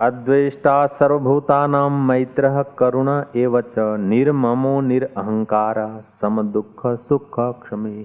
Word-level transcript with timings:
अद्वेष्टा 0.00 0.86
सर्वभूतानां 0.86 1.90
मैत्रः 1.90 2.62
करुण 2.78 3.08
एव 3.36 3.60
च 3.60 3.84
निर्ममो 4.00 4.80
निरअहंकार 4.80 5.78
सम 6.20 6.42
दुख 6.52 6.82
सुख 6.86 7.38
क्षमे। 7.40 8.02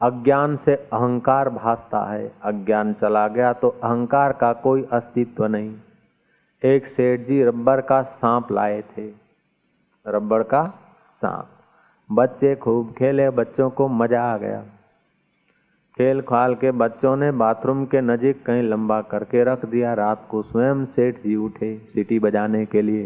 अज्ञान 0.00 0.56
से 0.56 0.74
अहंकार 0.74 1.48
भासता 1.48 2.02
है, 2.10 2.26
अज्ञान 2.44 2.92
चला 2.92 3.26
गया 3.28 3.52
तो 3.52 3.68
अहंकार 3.68 4.32
का 4.32 4.52
कोई 4.52 4.86
अस्तित्व 4.92 5.46
नहीं। 5.46 5.74
एक 6.62 6.86
सेठ 6.86 7.20
जी 7.20 7.42
रबर 7.44 7.80
का 7.80 8.02
सांप 8.02 8.52
लाए 8.52 8.82
थे। 8.92 9.08
रबर 10.06 10.42
का 10.42 10.64
सांप। 11.22 11.48
बच्चे 12.10 12.54
खूब 12.56 12.92
खेले, 12.92 13.30
बच्चों 13.32 13.70
को 13.70 13.88
मज़ा 13.88 14.22
आ 14.24 14.36
गया। 14.36 14.62
खेल 15.96 16.20
खाल 16.20 16.54
के 16.54 16.70
बच्चों 16.72 17.14
ने 17.16 17.30
बाथरूम 17.32 17.84
के 17.84 18.00
नजीक 18.00 18.44
कहीं 18.46 18.62
लंबा 18.62 19.00
करके 19.00 19.42
रख 19.44 19.64
दिया। 19.64 19.92
रात 19.94 20.26
को 20.30 20.42
स्वयं 20.42 20.84
सेठ 20.86 21.18
जी 21.22 21.34
उठे 21.36 21.76
सीटी 21.92 22.18
बजाने 22.18 22.64
के 22.66 22.82
लिए। 22.82 23.04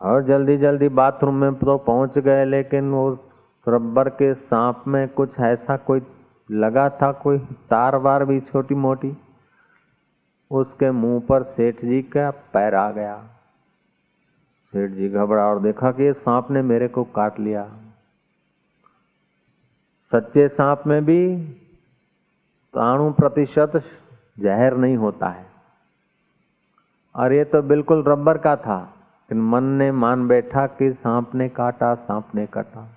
और 0.00 0.22
जल्दी 0.24 0.56
जल्दी 0.56 0.88
बाथरूम 0.90 1.34
में 1.34 1.54
तो 1.54 1.76
पहुँच 1.78 2.18
गए, 2.18 2.44
लेकिन 2.44 2.90
वो 2.90 3.10
रबर 3.66 4.08
के 4.08 4.32
सांप 4.34 4.84
में 4.86 5.08
कुछ 5.08 5.40
ऐसा 5.40 5.76
कोई 5.76 6.02
लगा 6.48 6.88
था, 6.88 7.12
कोई 7.12 7.38
तार 7.70 7.96
वार 7.96 8.24
भी 8.24 8.40
छोटी 8.42 8.74
मोटी 8.76 9.16
उसके 10.50 10.90
मुँह 10.92 11.20
पर 11.20 11.42
सेठ 11.50 11.84
जी 11.84 12.00
का 12.02 12.30
पैर 12.30 12.74
आ 12.74 12.90
गया। 12.90 13.16
सेठ 14.72 14.90
जी 14.90 15.08
घबरा 15.08 15.44
और 15.46 15.60
देखा 15.62 15.90
कि 15.92 16.12
सांप 16.14 16.50
ने 16.50 16.62
मेरे 16.62 16.88
को 16.88 17.04
काट 17.12 17.38
लिया। 17.40 17.68
सच्चे 20.14 20.48
सांप 20.48 20.82
में 20.86 21.04
भी 21.04 21.44
ताणु 22.74 23.12
प्रतिशत 23.12 23.84
जहर 24.38 24.76
नहीं 24.76 24.96
होता 24.96 25.28
है। 25.28 25.46
और 27.16 27.32
ये 27.32 27.44
तो 27.44 27.62
बिल्कुल 27.62 28.04
रबर 28.04 28.38
का 28.38 28.56
था, 28.56 28.80
लेकिन 28.80 29.42
मन 29.42 29.64
ने 29.64 29.92
मान 29.92 30.28
बैठा 30.28 30.66
कि 30.66 30.92
सांप 30.92 31.34
ने 31.34 31.48
काटा, 31.48 31.94
सांप 31.94 32.28
ने 32.34 32.46
काटा। 32.46 32.88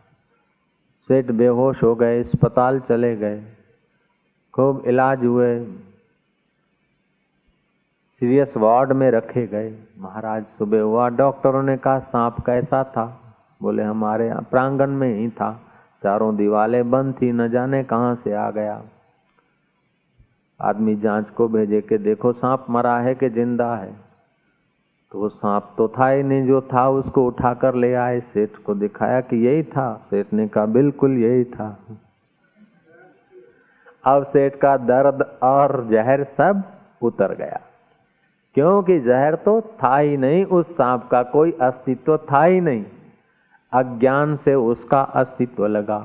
सेठ 1.08 1.26
बेहोश 1.26 1.84
हो 1.84 1.96
गए, 1.96 2.24
अस्पताल 2.24 2.80
चले 2.80 3.16
गए। 3.16 3.44
खूब 4.54 4.84
इलाज 4.86 5.26
हुए। 5.26 5.66
सीरियस 8.20 8.58
वार्ड 8.58 8.92
में 8.92 9.12
रखे 9.12 9.48
गए। 9.48 9.78
महाराज 9.98 10.46
सुबह 10.46 10.82
हुआ, 10.82 11.10
डॉक्टरों 11.10 11.64
ने 11.64 11.78
कहा, 11.78 12.00
सांप 12.00 12.36
कैसा 12.46 12.84
था? 12.84 13.36
बोले, 13.62 13.84
हमारे 13.84 14.34
प्रांगण 14.34 14.88
में 14.88 15.16
ही 15.16 15.30
था। 15.30 15.62
चारों 16.04 16.36
दीवारें 16.36 16.92
बंद 16.92 17.14
थी, 17.22 17.32
न 17.32 17.48
जाने 17.48 17.84
कहाँ 17.84 18.16
से 18.16 18.34
आ 18.34 18.52
गया। 18.52 18.82
आदमी 20.62 20.96
जाँच 20.96 21.30
को 21.30 21.48
भेजे 21.48 21.82
के 21.82 21.98
देखो 21.98 22.34
सांप 22.34 22.66
मरा 22.70 23.00
है 23.00 23.16
कि 23.16 23.30
ज़िंदा 23.30 23.76
है। 23.76 23.94
तो 25.12 25.20
वो 25.20 25.30
सांप 25.30 25.74
तो 25.78 25.88
था 25.88 26.10
ही 26.10 26.24
नहीं, 26.24 26.48
जो 26.48 26.62
था 26.62 26.90
उसको 26.90 27.28
उठाकर 27.28 27.76
ले 27.76 27.94
आए। 27.94 28.20
सेठ 28.20 28.50
को 28.50 28.76
दिखाया 28.76 29.22
कि 29.22 29.48
यही 29.48 29.64
था। 29.64 30.08
सेठ 30.10 30.28
ने 30.34 30.48
कहा, 30.48 30.66
बिल्कुल 30.66 31.18
यही 31.18 31.44
था। 31.44 31.80
अब 34.06 34.24
सेठ 34.24 34.56
का 34.56 34.78
दर्द 34.78 35.40
और 35.44 35.88
जहर 35.92 36.24
सब 36.24 36.64
उतर 37.02 37.36
गया। 37.36 37.62
क्योंकि 38.54 39.00
जहर 39.00 39.36
तो 39.36 39.62
था 39.62 39.98
ही 39.98 40.18
नहीं, 40.18 40.46
उस 40.46 40.66
सांप 40.72 41.08
का 41.12 41.24
कोई 41.24 41.52
अस्तित्व 41.52 42.18
था 42.18 42.44
ही 42.44 42.62
नहीं। 42.62 42.86
अज्ञान 43.74 44.36
से 44.36 44.54
उसका 44.54 45.02
अस्तित्व 45.16 45.66
लगा। 45.68 46.02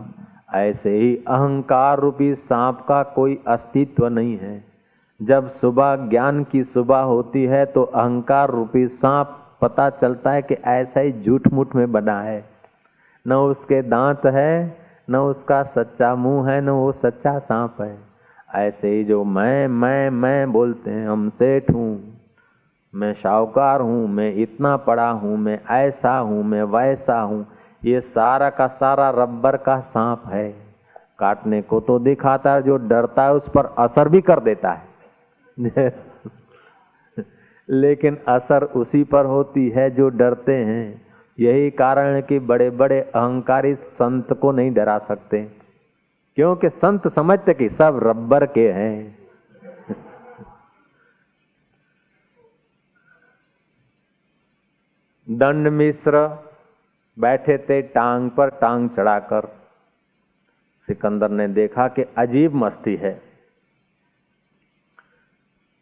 ऐसे 0.55 0.91
ही 0.91 1.15
अहंकार 1.29 2.01
रूपी 2.01 2.35
सांप 2.35 2.81
का 2.89 3.03
कोई 3.03 3.39
अस्तित्व 3.49 4.07
नहीं 4.09 4.39
है। 4.39 4.65
जब 5.21 5.51
सुबह 5.57 5.97
ज्ञान 6.09 6.43
की 6.45 6.63
सुबह 6.65 6.99
होती 6.99 7.45
है 7.45 7.65
तो 7.67 7.83
अहंकार 7.83 8.51
रूपी 8.51 8.87
सांप 8.89 9.35
पता 9.63 9.89
चलता 9.91 10.31
है 10.31 10.43
कि 10.43 10.55
ऐसा 10.55 11.01
ही 11.01 11.13
झूठ 11.23 11.49
मूठ 11.53 11.75
में 11.75 11.91
बना 11.93 12.21
है। 12.21 12.45
न 13.27 13.33
उसके 13.33 13.83
दांत 13.83 14.27
है, 14.27 14.77
न 15.11 15.17
उसका 15.17 15.63
सच्चा 15.63 16.15
मुँह 16.15 16.51
है, 16.51 16.61
न 16.61 16.69
वो 16.69 16.93
सच्चा 16.93 17.39
सांप 17.39 17.81
है। 17.81 17.97
ऐसे 18.55 18.89
ही 18.89 19.05
जो 19.05 19.25
मैं 19.25 19.69
मैं 19.69 20.11
मैं 20.11 20.53
बोलते 20.53 20.91
हैं, 20.91 21.09
हम 21.09 21.29
सेठ 21.31 21.71
हूँ। 21.71 22.19
मैं 22.95 23.15
शाहूकार 23.15 23.81
हूँ, 23.81 24.09
मैं 24.09 24.35
इतना 24.35 24.77
पड़ा 24.77 25.11
हूँ, 25.11 25.37
मैं 25.37 25.61
ऐसा 25.71 26.19
हूँ, 26.19 26.43
मैं 26.45 26.63
वैसा 26.63 27.21
हूँ। 27.21 27.47
ये 27.85 28.01
सारा 28.01 28.51
का 28.51 28.67
सारा 28.67 29.11
रबर 29.11 29.57
का 29.57 29.81
सांप 29.81 30.23
है। 30.27 30.69
काटने 31.19 31.63
को 31.63 31.81
तो 31.81 31.99
दिखाता 31.99 32.53
है, 32.53 32.63
जो 32.63 32.77
डरता 32.77 33.25
है 33.25 33.33
उस 33.33 33.49
पर 33.49 33.67
असर 33.67 34.09
भी 34.09 34.21
कर 34.21 34.41
देता 34.41 34.73
है। 34.73 34.89
लेकिन 37.71 38.17
असर 38.29 38.65
उसी 38.65 39.05
पर 39.05 39.25
होती 39.25 39.69
है 39.69 39.91
जो 39.91 40.09
डरते 40.09 40.55
हैं। 40.55 41.07
यही 41.41 41.71
कारण 41.71 42.15
है 42.15 42.23
कि 42.23 42.39
बड़े 42.39 42.71
बड़े 42.71 43.01
अहंकारी 43.01 43.75
संत 43.75 44.33
को 44.33 44.53
नहीं 44.53 44.73
डरा 44.75 44.99
सकते। 44.99 45.43
क्योंकि 46.37 46.69
संत 46.69 47.15
समझते 47.15 47.55
कि 47.55 47.69
सब 47.69 48.01
रबर 48.03 48.47
के 48.47 48.73
हैं। 48.73 49.19
दंड 55.31 55.69
मिश्र 55.69 56.48
बैठे 57.19 57.59
थे 57.59 57.81
टांग 57.83 58.31
पर 58.31 58.51
टांग 58.51 58.89
चढ़ाकर। 58.91 59.47
सिकंदर 60.89 61.31
ने 61.31 61.49
देखा 61.49 61.89
कि 61.89 62.03
अजीब 62.19 62.55
मस्ती 62.55 62.95
है। 62.97 63.21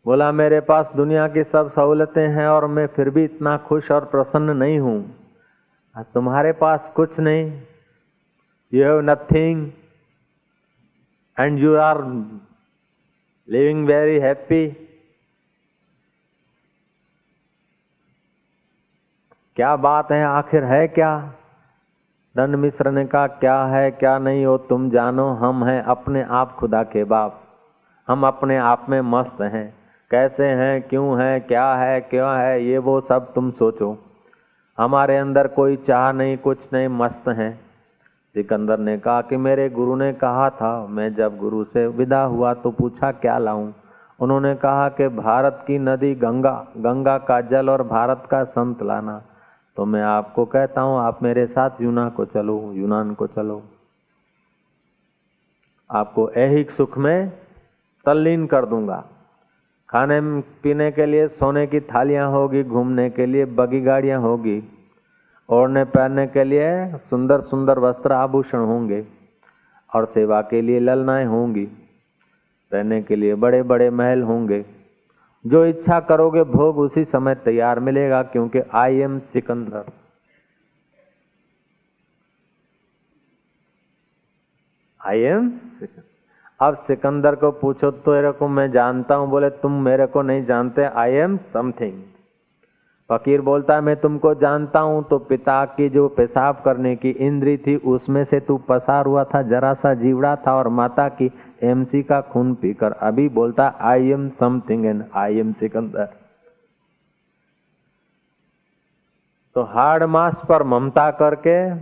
बोला, 0.07 0.31
मेरे 0.33 0.61
पास 0.61 0.87
दुनिया 0.97 1.27
की 1.29 1.43
सब 1.43 1.71
सहूलतें 1.73 2.29
हैं 2.29 2.47
और 2.49 2.67
मैं 2.67 2.87
फिर 2.87 3.11
भी 3.11 3.25
इतना 3.25 3.57
खुश 3.59 3.91
और 3.91 4.05
प्रसन्न 4.05 4.57
नहीं 4.57 4.79
हूँ। 4.79 4.99
तुम्हारे 6.15 6.53
पास 6.53 6.93
कुछ 6.97 7.19
नहीं। 7.19 7.63
You 8.73 8.85
have 8.85 9.01
nothing 9.01 9.71
and 11.41 11.59
you 11.59 11.75
are 11.77 12.03
living 13.49 13.87
very 13.87 14.19
happy 14.19 14.67
क्या 19.57 19.77
बात 19.77 20.13
है? 20.13 20.25
आखिर 20.25 20.65
है 20.65 20.89
क्या? 20.89 21.33
दंड 22.37 22.57
मिश्र 22.57 22.91
ने 22.91 23.07
कहा, 23.07 23.27
क्या 23.27 23.65
है, 23.65 23.91
क्या 23.91 24.19
नहीं 24.19 24.47
हो, 24.47 24.59
तुम 24.59 24.91
जानो, 24.91 25.29
हम 25.29 25.65
हैं 25.65 25.83
अपने 25.83 26.23
आप 26.23 26.53
खुदा 26.53 26.83
के 26.83 27.05
बाप। 27.05 27.41
हम 28.09 28.27
अपने 28.27 28.59
आप 28.59 28.87
में 28.89 29.01
मस्त 29.01 29.41
हैं। 29.41 29.75
कैसे 30.11 30.45
हैं, 30.45 30.83
क्यों 30.83 31.21
हैं, 31.21 31.41
क्या 31.41 31.75
है, 31.75 32.01
क्यों 32.01 32.37
है, 32.37 32.65
ये 32.65 32.79
वो 32.79 33.01
सब 33.01 33.35
तुम 33.35 33.51
सोचो। 33.51 33.99
हमारे 34.79 35.17
अंदर 35.17 35.47
कोई 35.47 35.77
चाह 35.77 36.13
नहीं, 36.13 36.39
कुछ 36.39 36.59
नहीं, 36.73 36.89
मस्त 36.89 37.29
हैं। 37.29 37.61
सिकंदर 38.35 38.79
ने 38.79 38.99
कहा 38.99 39.21
कि 39.21 39.37
मेरे 39.37 39.69
गुरु 39.69 39.97
ने 39.97 40.13
कहा 40.13 40.51
था, 40.51 40.87
मैं 40.87 41.15
जब 41.15 41.39
गुरु 41.39 41.65
से 41.65 41.87
विदा 41.87 42.23
हुआ 42.23 42.55
तो 42.55 42.71
पूछा, 42.71 43.13
क्या 43.13 43.39
लाऊं? 43.39 43.73
उन्होंने 44.21 44.55
कहा 44.55 44.89
कि, 44.89 45.09
भारत 45.09 45.65
की 45.67 45.79
नदी 45.79 46.15
गंगा 46.15 46.67
गंगा 46.77 47.19
का 47.19 47.41
जल 47.41 47.71
और 47.71 47.83
भारत 47.83 48.23
का 48.31 48.45
संत 48.45 48.83
लाना। 48.83 49.23
तो 49.77 49.85
मैं 49.85 50.03
आपको 50.03 50.45
कहता 50.45 50.81
हूँ, 50.81 50.99
आप 50.99 51.23
मेरे 51.23 51.47
साथ 51.47 51.81
यूना 51.81 52.09
को 52.09 52.25
चलो, 52.25 52.73
यूनान 52.73 53.15
को 53.15 53.27
चलो। 53.27 53.63
आपको 55.91 56.31
ऐहिक 56.31 56.71
सुख 56.71 56.97
में 56.99 57.29
तल्लीन 58.07 58.47
कर 58.47 58.67
दूँगा। 58.67 59.05
खाने 59.89 60.21
पीने 60.63 60.91
के 60.91 61.07
लिए 61.07 61.27
सोने 61.29 61.67
की 61.67 61.81
थालियाँ 61.81 62.31
होगी, 62.31 62.63
घूमने 62.65 63.09
के 63.11 63.27
लिए 63.27 63.45
बगी 63.45 63.81
गाड़ियाँ 63.81 64.21
होगी, 64.21 64.63
ओढ़ने 65.49 65.85
पहनने 65.85 66.27
के 66.27 66.45
लिए 66.45 66.71
सुंदर 67.11 67.41
सुंदर 67.41 67.79
वस्त्र 67.79 68.13
आभूषण 68.13 68.59
होंगे, 68.59 69.05
और 69.93 70.05
सेवा 70.05 70.41
के 70.43 70.63
लिए 70.63 70.81
ललनाएँ 70.81 71.27
होंगी, 71.27 71.69
रहने 72.73 73.03
के 73.03 73.17
लिए 73.17 73.35
बड़े 73.35 73.63
बड़े 73.63 73.91
महल 73.91 74.23
होंगे। 74.23 74.65
जो 75.47 75.65
इच्छा 75.67 75.99
करोगे, 76.03 76.43
भोग 76.47 76.79
उसी 76.79 77.05
समय 77.07 77.35
तैयार 77.45 77.81
मिलेगा, 77.81 78.23
क्योंकि 78.25 78.61
I 78.75 78.97
am 79.01 79.19
Sikandar. 79.33 79.93
I 85.01 85.21
am 85.23 85.49
Sikandar. 85.51 86.03
अब 86.61 86.77
सिकंदर 86.87 87.35
को 87.35 87.51
पूछो 87.53 87.91
तो 87.91 88.13
मेरे 88.13 88.31
को 88.33 88.49
मैं 88.51 88.71
जानता 88.73 89.15
हूँ, 89.15 89.29
बोले, 89.31 89.51
तुम 89.53 89.73
मेरे 89.85 90.07
को 90.09 90.23
नहीं 90.23 90.45
जानते 90.47 90.85
आई 90.97 91.13
एम 91.15 91.37
समथिंग 91.53 92.03
फकीर 93.11 93.41
बोलता 93.41 93.75
है, 93.75 93.81
मैं 93.81 93.97
तुमको 93.97 94.35
जानता 94.37 94.81
हूँ 94.81 95.03
तो 95.11 95.19
पिता 95.25 95.65
की 95.67 95.89
जो 95.89 96.07
पेशाब 96.11 96.63
करने 96.65 96.95
की 96.97 97.11
इंद्री 97.11 97.57
थी, 97.59 97.77
उसमें 97.77 98.25
से 98.25 98.41
तू 98.41 98.57
पसार 98.69 99.07
हुआ 99.07 99.25
था, 99.25 99.43
जरा 99.45 99.73
सा 99.75 99.93
जीवड़ा 99.97 100.35
था, 100.37 100.55
और 100.55 100.69
माता 100.71 101.09
की 101.11 101.31
एमसी 101.63 102.03
का 102.03 102.21
खून 102.21 102.55
पीकर 102.55 102.93
अभी 102.93 103.29
बोलता 103.29 103.69
I 103.81 104.11
am 104.11 104.29
something 104.29 104.87
and 104.87 105.05
I 105.15 105.39
am 105.39 105.53
Sikandar 105.53 106.09
तो 109.57 109.63
हार्ड 109.63 110.03
मास 110.03 110.35
पर 110.49 110.63
ममता 110.63 111.11
करके, 111.11 111.75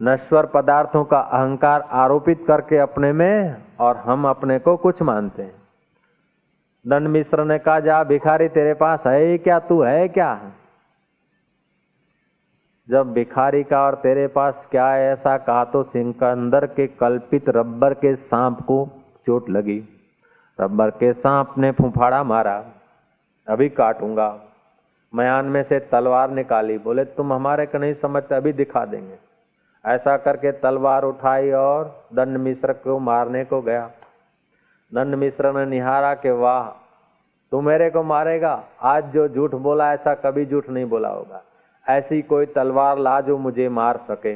नश्वर 0.00 0.46
पदार्थों 0.46 1.04
का 1.04 1.18
अहंकार 1.18 1.80
आरोपित 1.80 2.44
करके 2.48 2.78
अपने 2.78 3.12
में, 3.12 3.56
और 3.80 3.96
हम 3.96 4.28
अपने 4.28 4.58
को 4.58 4.76
कुछ 4.76 5.02
मानते 5.02 5.42
हैं। 5.42 5.54
दंड 6.84 7.08
मिश्र 7.08 7.44
ने 7.44 7.58
कहा, 7.58 7.80
जा 7.80 8.02
भिखारी 8.04 8.48
तेरे 8.48 8.74
पास 8.74 9.00
है 9.06 9.38
क्या 9.38 9.58
तू 9.58 9.80
है, 9.82 10.08
क्या? 10.08 10.52
जब 12.90 13.12
भिखारी 13.12 13.64
का 13.64 13.82
और 13.82 13.94
तेरे 13.94 14.26
पास 14.26 14.66
क्या 14.70 14.88
है 14.88 15.12
ऐसा 15.12 15.38
कहा 15.38 15.64
तो 15.64 15.82
सिकंदर 15.82 16.66
के 16.66 16.86
कल्पित 16.86 17.48
रब्बर 17.48 17.94
के 17.94 18.16
सांप 18.16 18.60
को 18.60 18.88
चोट 19.26 19.50
लगी। 19.50 19.84
रब्बर 20.60 20.90
के 20.90 21.12
सांप 21.12 21.54
ने 21.58 21.70
फुफाड़ा 21.72 22.22
मारा। 22.22 22.64
अभी 23.48 23.68
काटूँगा। 23.68 24.40
मयान 25.14 25.44
में 25.44 25.62
से 25.62 25.78
तलवार 25.80 26.30
निकाली। 26.30 26.78
बोले, 26.78 27.04
तुम 27.04 27.32
हमारे 27.32 27.66
को 27.66 27.78
नहीं 27.78 27.94
समझते, 27.94 28.34
अभी 28.34 28.52
दिखा 28.52 28.84
देंगे। 28.84 29.18
ऐसा 29.86 30.16
करके 30.16 30.52
तलवार 30.52 31.02
उठाई 31.02 31.50
और 31.50 32.04
दंड 32.14 32.36
मिश्र 32.36 32.72
को 32.72 32.98
मारने 32.98 33.44
को 33.44 33.60
गया। 33.60 33.90
दंड 34.94 35.14
मिश्र 35.14 35.52
ने 35.52 35.70
निहारा 35.70 36.14
के, 36.14 36.30
वाह, 36.30 36.68
तू 37.50 37.60
मेरे 37.60 37.90
को 37.90 38.02
मारेगा? 38.02 38.64
आज 38.82 39.04
जो 39.04 39.28
झूठ 39.28 39.54
बोला, 39.54 39.92
ऐसा 39.92 40.14
कभी 40.14 40.46
झूठ 40.46 40.68
नहीं 40.68 40.86
बोला 40.86 41.08
होगा। 41.08 41.42
ऐसी 41.90 42.20
कोई 42.24 42.46
तलवार 42.54 42.98
ला 42.98 43.20
जो 43.20 43.36
मुझे 43.38 43.68
मार 43.70 43.96
सके, 44.08 44.34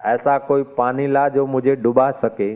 ऐसा 0.00 0.38
कोई 0.40 0.62
पानी 0.78 1.06
ला 1.08 1.28
जो 1.30 1.46
मुझे 1.48 1.74
डुबा 1.76 2.10
सके, 2.18 2.52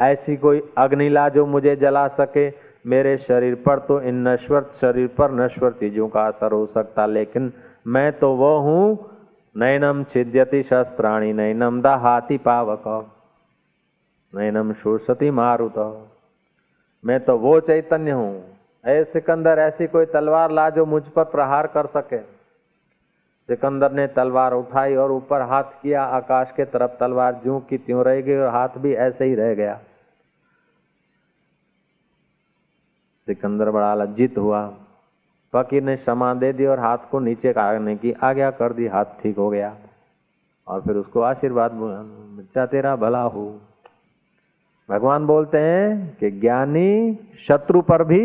ऐसी 0.00 0.36
कोई 0.36 0.62
अग्नि 0.78 1.08
ला 1.08 1.28
जो 1.28 1.46
मुझे 1.46 1.76
जला 1.76 2.06
सके, 2.14 2.48
मेरे 2.84 3.16
शरीर 3.18 3.54
पर 3.56 3.78
तो 3.78 4.00
इन 4.02 4.26
नश्वर 4.28 4.64
शरीर 4.80 5.06
पर 5.18 5.30
नश्वर 5.34 5.70
चीज़ों 5.72 6.08
का 6.08 6.26
असर 6.26 6.52
हो 6.52 6.66
सकता, 6.66 7.06
लेकिन 7.08 7.52
मैं 7.86 8.12
तो 8.12 8.34
वो 8.34 8.58
हूँ। 8.60 8.98
नैनम 9.54 10.02
छिद्यति 10.04 10.62
शस्त्राणी, 10.62 11.32
नैनम 11.32 11.80
दहाति 11.82 12.36
पावक, 12.38 12.84
नैनम 14.32 14.72
शोषति 14.74 15.30
मारुत। 15.32 15.78
मैं 17.04 17.18
तो 17.20 17.36
वो 17.38 17.58
चैतन्य 17.62 18.10
हूँ। 18.10 18.42
ऐ 18.84 19.02
सिकंदर, 19.04 19.58
ऐसी 19.58 19.86
कोई 19.86 20.06
तलवार 20.06 20.50
ला 20.50 20.68
जो 20.70 20.84
मुझ 20.86 21.02
पर 21.06 21.24
प्रहार 21.26 21.66
कर 21.66 21.86
सके। 21.92 22.18
सिकंदर 23.48 23.92
ने 23.92 24.06
तलवार 24.06 24.52
उठाई 24.52 24.94
और 24.94 25.12
ऊपर 25.12 25.42
हाथ 25.42 25.64
किया। 25.82 26.04
आकाश 26.04 26.52
के 26.56 26.64
तरफ़ 26.64 26.90
तलवार 27.00 27.40
जू 27.44 27.58
की 27.60 27.78
त्यों 27.78 28.04
रह 28.04 28.20
गई 28.20 28.36
और 28.36 28.48
हाथ 28.48 28.68
भी 28.78 28.94
ऐसे 28.94 29.24
ही 29.24 29.34
रह 29.34 29.54
गया। 29.54 29.74
सिकंदर 33.26 33.70
बड़ा 33.70 33.94
लज्जित 33.94 34.38
हुआ। 34.38 34.68
फकीर 35.52 35.82
ने 35.82 35.96
क्षमा 35.96 36.34
दे 36.34 36.52
दी 36.52 36.66
और 36.66 36.80
हाथ 36.80 36.98
को 37.10 37.18
नीचे 37.18 37.52
काटने 37.52 37.96
की 37.96 38.12
आज्ञा 38.12 38.50
कर 38.50 38.72
दी। 38.72 38.86
हाथ 38.86 39.04
ठीक 39.22 39.36
हो 39.36 39.50
गया 39.50 39.76
और 40.68 40.80
फिर 40.80 40.96
उसको 40.96 41.20
आशीर्वाद 41.20 41.72
बच्चा 41.72 42.66
तेरा 42.66 42.96
भला 42.96 43.22
हो। 43.22 43.60
भगवान 44.90 45.26
बोलते 45.26 45.58
हैं 45.58 46.16
कि 46.16 46.30
ज्ञानी 46.30 47.18
शत्रु 47.48 47.80
पर 47.82 48.04
भी 48.04 48.22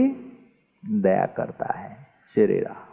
दया 0.85 1.25
करता 1.25 1.73
है। 1.73 1.97
श्री 2.33 2.59
राम। 2.59 2.90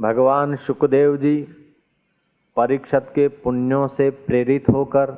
भगवान 0.00 0.56
सुखदेव 0.56 1.16
जी 1.16 1.36
परीक्षत 2.56 3.12
के 3.14 3.26
पुण्यों 3.42 3.86
से 3.88 4.08
प्रेरित 4.24 4.68
होकर, 4.68 5.10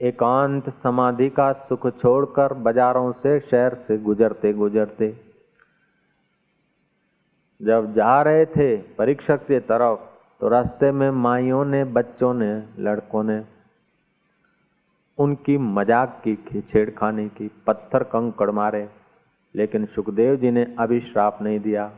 एकांत 0.00 0.68
समाधि 0.82 1.28
का 1.30 1.52
सुख 1.68 1.86
छोड़कर 1.98 2.52
बाजारों 2.58 3.12
से, 3.12 3.38
शहर 3.40 3.74
से 3.86 3.96
गुजरते 3.98 4.52
गुजरते, 4.52 5.08
जब 7.60 7.92
जा 7.94 8.20
रहे 8.22 8.44
थे 8.46 8.76
परीक्षक 8.98 9.46
के 9.46 9.60
तरफ़ 9.62 10.08
तो 10.40 10.48
रास्ते 10.48 10.90
में 10.92 11.10
माइयों 11.10 11.64
ने, 11.64 11.82
बच्चों 11.86 12.32
ने, 12.34 12.52
लड़कों 12.78 13.22
ने, 13.22 13.42
उनकी 15.18 15.56
मज़ाक 15.58 16.22
की 16.26 16.60
छेड़खानी 16.62 17.28
की, 17.28 17.50
पत्थर 17.66 18.02
कंकड़ 18.12 18.50
मारे, 18.50 18.88
लेकिन 19.54 19.84
सुखदेव 19.86 20.36
जी 20.36 20.50
ने 20.50 20.64
अभी 20.78 21.00
श्राप 21.02 21.42
नहीं 21.42 21.60
दिया। 21.60 21.90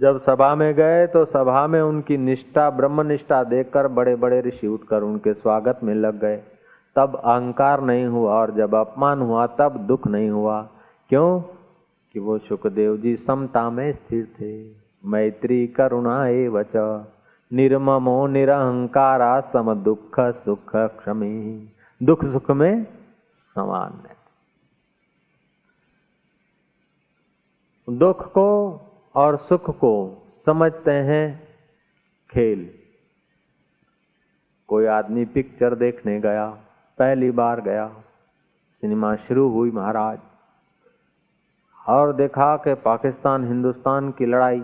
जब 0.00 0.22
सभा 0.22 0.54
में 0.54 0.74
गए 0.74 1.06
तो 1.06 1.24
सभा 1.24 1.66
में 1.66 1.80
उनकी 1.80 2.16
निष्ठा 2.16 2.70
ब्रह्म 2.70 3.00
निष्ठा 3.00 3.44
देखकर 3.44 3.88
बड़े 3.88 4.16
बड़े 4.16 4.40
ऋषि 4.40 4.66
उठकर 4.66 5.02
उनके 5.02 5.34
स्वागत 5.34 5.80
में 5.82 5.94
लग 5.94 6.20
गए। 6.20 6.42
तब 6.96 7.16
अहंकार 7.16 7.80
नहीं 7.80 8.06
हुआ 8.06 8.34
और 8.34 8.50
जब 8.50 8.74
अपमान 8.74 9.22
हुआ, 9.22 9.46
तब 9.46 9.76
दुख 9.76 10.06
नहीं 10.06 10.30
हुआ। 10.30 10.68
क्यों? 11.08 11.40
कि 12.12 12.20
वो 12.20 12.38
सुखदेव 12.38 12.96
जी 12.96 13.16
समता 13.16 13.70
में 13.70 13.92
स्थिर 13.92 14.28
थे। 14.40 14.76
मैत्री 15.08 15.66
करुणा 15.66 16.26
ए 16.26 16.34
एवच। 16.34 17.04
निर्ममो 17.52 18.26
निरहंकारा 18.26 19.40
सम 19.40 19.74
दुख 19.74 20.20
सुख 20.20 20.76
क्षमी। 20.76 21.68
दुख 22.02 22.24
सुख 22.24 22.50
में 22.50 22.84
समान 23.54 23.92
है 23.92 24.18
दुख 27.98 28.28
को 28.28 28.80
और 29.18 29.36
सुख 29.36 29.70
को 29.70 29.92
समझते 30.46 30.90
हैं 30.90 31.48
खेल। 32.30 32.70
कोई 34.68 34.86
आदमी 34.86 35.24
पिक्चर 35.24 35.74
देखने 35.74 36.20
गया, 36.20 36.46
पहली 36.98 37.30
बार 37.30 37.60
गया 37.60 37.88
सिनेमा 38.82 39.16
शुरू 39.16 39.48
हुई 39.48 39.70
महाराज। 39.70 40.18
और 41.88 42.12
देखा 42.12 42.56
कि 42.56 42.74
पाकिस्तान 42.74 43.46
हिंदुस्तान 43.46 44.10
की 44.10 44.26
लड़ाई। 44.26 44.60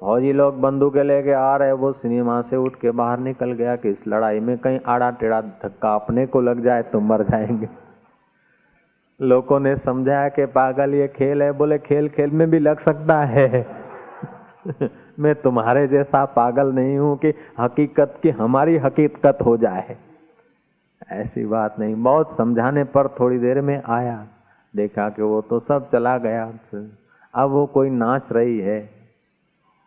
फौजी 0.00 0.32
लोग 0.32 0.60
बंदूकें 0.60 1.04
लेके 1.04 1.32
आ 1.32 1.56
रहे, 1.56 1.72
वो 1.72 1.92
सिनेमा 1.92 2.42
से 2.42 2.56
उठ 2.56 2.74
के 2.74 2.90
बाहर 2.90 3.18
निकल 3.18 3.52
गया 3.52 3.76
कि 3.76 3.90
इस 3.90 4.08
लड़ाई 4.08 4.40
में 4.40 4.58
कहीं 4.58 4.80
आड़ा 4.86 5.10
टेढ़ा 5.10 5.40
धक्का 5.40 5.94
अपने 5.94 6.26
को 6.26 6.40
लग 6.40 6.60
जाए 6.64 6.82
तो 6.82 7.00
मर 7.00 7.22
जाएँगे। 7.22 7.89
लोगों 9.22 9.60
ने 9.60 9.76
समझाया 9.76 10.28
कि 10.28 10.46
पागल 10.46 10.94
ये 10.94 11.08
खेल 11.08 11.42
है, 11.42 11.52
बोले, 11.52 11.78
खेल 11.78 12.08
खेल 12.08 12.30
में 12.30 12.50
भी 12.50 12.58
लग 12.58 12.80
सकता 12.80 13.24
है। 13.24 13.66
मैं 15.18 15.34
तुम्हारे 15.34 15.88
जैसा 15.88 16.24
पागल 16.24 16.72
नहीं 16.72 16.98
हूँ 16.98 17.18
कि 17.18 17.34
हकीकत, 17.60 18.20
की 18.22 18.30
हमारी 18.30 18.76
हकीकत 18.76 19.38
हो 19.46 19.56
जाए। 19.56 19.96
ऐसी 21.12 21.46
बात 21.46 21.78
नहीं, 21.78 22.02
बहुत 22.02 22.36
समझाने 22.38 22.84
पर 22.84 23.08
थोड़ी 23.08 23.38
देर 23.38 23.60
में 23.60 23.82
आया। 23.86 24.26
देखा 24.76 25.08
कि 25.08 25.22
वो 25.22 25.40
तो 25.40 25.60
सब 25.60 25.90
चला 25.90 26.18
गया। 26.18 26.52
अब 27.34 27.50
वो 27.50 27.66
कोई 27.66 27.90
नाच 27.90 28.22
रही 28.32 28.58
है। 28.58 28.90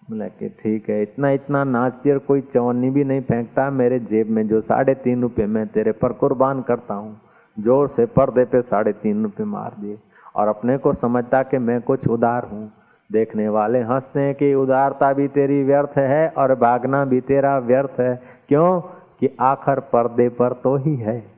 बोला 0.10 0.28
कि 0.28 0.50
ठीक 0.50 0.90
है, 0.90 1.02
इतना 1.02 1.30
इतना 1.30 1.64
नाचियर 1.64 2.18
कोई 2.18 2.42
चौनी 2.42 2.90
भी 2.90 3.04
नहीं 3.04 3.22
फेंकता। 3.22 3.70
मेरे 3.70 4.00
जेब 4.00 4.30
में 4.30 4.48
जो 4.48 4.62
साढ़े 4.62 4.94
तीन 4.94 5.22
रुपये 5.22 5.46
मैं 5.46 5.68
तेरे 5.68 5.92
पर 5.92 6.14
कुर्बान 6.14 6.62
करता 6.62 6.94
हूँ। 6.94 7.23
ज़ोर 7.60 7.88
से 7.88 8.06
पर्दे 8.06 8.46
पे 8.46 8.62
साढ़े 8.62 8.94
तीन 8.94 9.24
रुपये 9.24 9.46
मार 9.46 9.72
दिए 9.80 9.98
और 10.36 10.48
अपने 10.48 10.78
को 10.78 10.94
समझता 10.94 11.44
कि 11.44 11.58
मैं 11.58 11.82
कुछ 11.82 12.08
उदार 12.08 12.44
हूँ। 12.44 12.72
देखने 13.12 13.50
वाले 13.50 13.82
हँसते 13.82 14.20
हैं 14.20 14.36
कि 14.36 14.54
उदारता 14.54 15.14
भी 15.14 15.28
तेरी 15.28 15.64
व्यर्थ 15.64 15.98
है 15.98 16.30
और 16.30 16.56
भागना 16.56 17.06
भी 17.06 17.22
तेरा 17.22 17.58
व्यर्थ 17.58 18.00
है। 18.00 18.22
क्यों? 18.48 18.82
कि 19.20 19.38
आखिर 19.40 19.80
पर्दे 19.80 20.30
पर 20.30 20.54
तो 20.54 20.76
ही 20.76 20.96
है। 20.96 21.34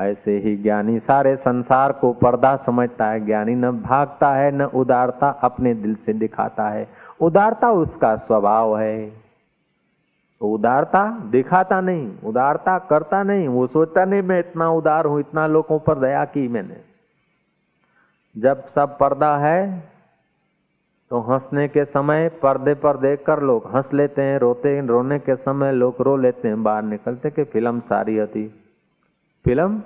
ऐसे 0.00 0.38
ही 0.38 0.56
ज्ञानी 0.56 0.98
सारे 0.98 1.36
संसार 1.36 1.92
को 1.92 2.12
पर्दा 2.12 2.56
समझता 2.56 3.06
है। 3.06 3.26
ज्ञानी 3.26 3.54
न 3.54 3.70
भागता 3.70 4.34
है, 4.34 4.50
न 4.50 4.62
उदारता 4.62 5.28
अपने 5.28 5.74
दिल 5.74 5.94
से 5.94 6.12
दिखाता 6.12 6.68
है। 6.68 6.88
उदारता 7.20 7.70
उसका 7.70 8.16
स्वभाव 8.16 8.78
है। 8.78 9.25
तो 10.41 10.47
उदारता 10.47 11.03
दिखाता 11.31 11.79
नहीं 11.81 12.07
उदारता 12.23 12.77
करता 12.87 13.21
नहीं 13.23 13.47
वो 13.49 13.65
सोचता 13.69 14.05
नहीं 14.05 14.21
मैं 14.23 14.39
इतना 14.39 14.69
उदार 14.71 15.05
हूं 15.05 15.19
इतना 15.19 15.45
लोगों 15.47 15.79
पर 15.79 15.99
दया 15.99 16.23
की 16.27 16.47
मैंने 16.47 16.79
जब 18.35 18.65
सब 18.75 18.97
पर्दा 18.97 19.35
है 19.37 19.59
तो 21.11 21.19
हंसने 21.21 21.67
के 21.67 21.85
समय 21.87 22.27
पर्दे 22.43 22.73
पर 22.79 22.97
देखकर 22.97 23.41
लोग 23.43 23.71
हंस 23.75 23.93
लेते 23.93 24.21
हैं 24.21 24.37
रोते 24.39 24.79
रोने 24.87 25.19
के 25.19 25.35
समय 25.37 25.71
लोग 25.73 26.01
रो 26.01 26.17
लेते 26.17 26.47
हैं 26.47 26.61
बाहर 26.63 26.83
निकलते 26.87 27.29
कि 27.31 27.43
फिल्म 27.53 27.79
सारी 27.87 28.19
હતી 28.19 28.47
फिल्म 29.45 29.81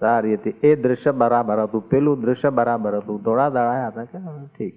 સારી 0.00 0.36
હતી 0.36 0.52
એ 0.62 0.76
દૃશ્ય 0.76 1.12
બરાબર 1.14 1.58
હતું 1.60 1.82
પેલું 1.84 2.22
દૃશ્ય 2.22 2.50
બરાબર 2.50 2.94
હતું 2.94 3.18
થોડા 3.18 3.50
દળાયા 3.50 3.90
હતા 3.90 4.04
કે 4.04 4.18
ઠીક 4.48 4.76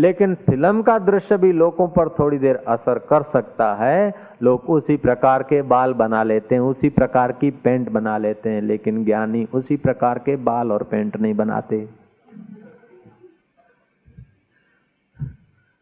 लेकिन 0.00 0.34
फ़िल्म 0.34 0.82
का 0.82 0.98
दृश्य 0.98 1.36
भी 1.36 1.52
लोगों 1.52 1.88
पर 1.88 2.08
थोड़ी 2.08 2.38
देर 2.38 2.56
असर 2.68 2.98
कर 2.98 3.22
सकता 3.22 3.74
है। 3.74 4.14
लोग 4.42 4.70
उसी 4.70 4.96
प्रकार 4.96 5.42
के 5.42 5.62
बाल 5.62 5.92
बना 5.94 6.22
लेते 6.22 6.54
हैं, 6.54 6.62
उसी 6.62 6.88
प्रकार 6.88 7.32
की 7.32 7.50
पेंट 7.50 7.90
बना 7.90 8.18
लेते 8.18 8.50
हैं, 8.50 8.62
लेकिन 8.62 9.04
ज्ञानी 9.04 9.48
उसी 9.54 9.76
प्रकार 9.76 10.18
के 10.18 10.36
बाल 10.36 10.72
और 10.72 10.82
पेंट 10.82 11.16
नहीं 11.16 11.34
बनाते। 11.34 11.88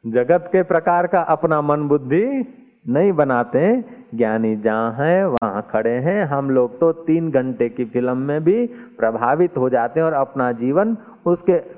जगत 0.07 0.49
के 0.53 0.63
प्रकार 0.63 1.07
का 1.07 1.21
अपना 1.21 1.61
मन 1.61 1.89
बुद्धि 1.89 2.27
नहीं 2.89 3.13
बनाते। 3.13 3.85
ज्ञानी 4.15 4.57
जहाँ 4.57 4.93
है, 4.93 5.29
वहाँ 5.29 5.69
खड़े 5.71 5.95
हैं। 6.01 6.25
हम 6.25 6.51
लोग 6.51 6.79
तो 6.81 6.93
तीन 6.93 7.31
घंटे 7.31 7.69
की 7.69 7.85
फ़िल्म 7.85 8.17
में 8.17 8.45
भी 8.45 8.67
प्रभावित 8.99 9.57
हो 9.57 9.69
जाते 9.71 10.01
हैं 10.01 10.07
और 10.07 10.13
अपना 10.13 10.53
जीवन 10.53 10.97
उसके 11.27 11.78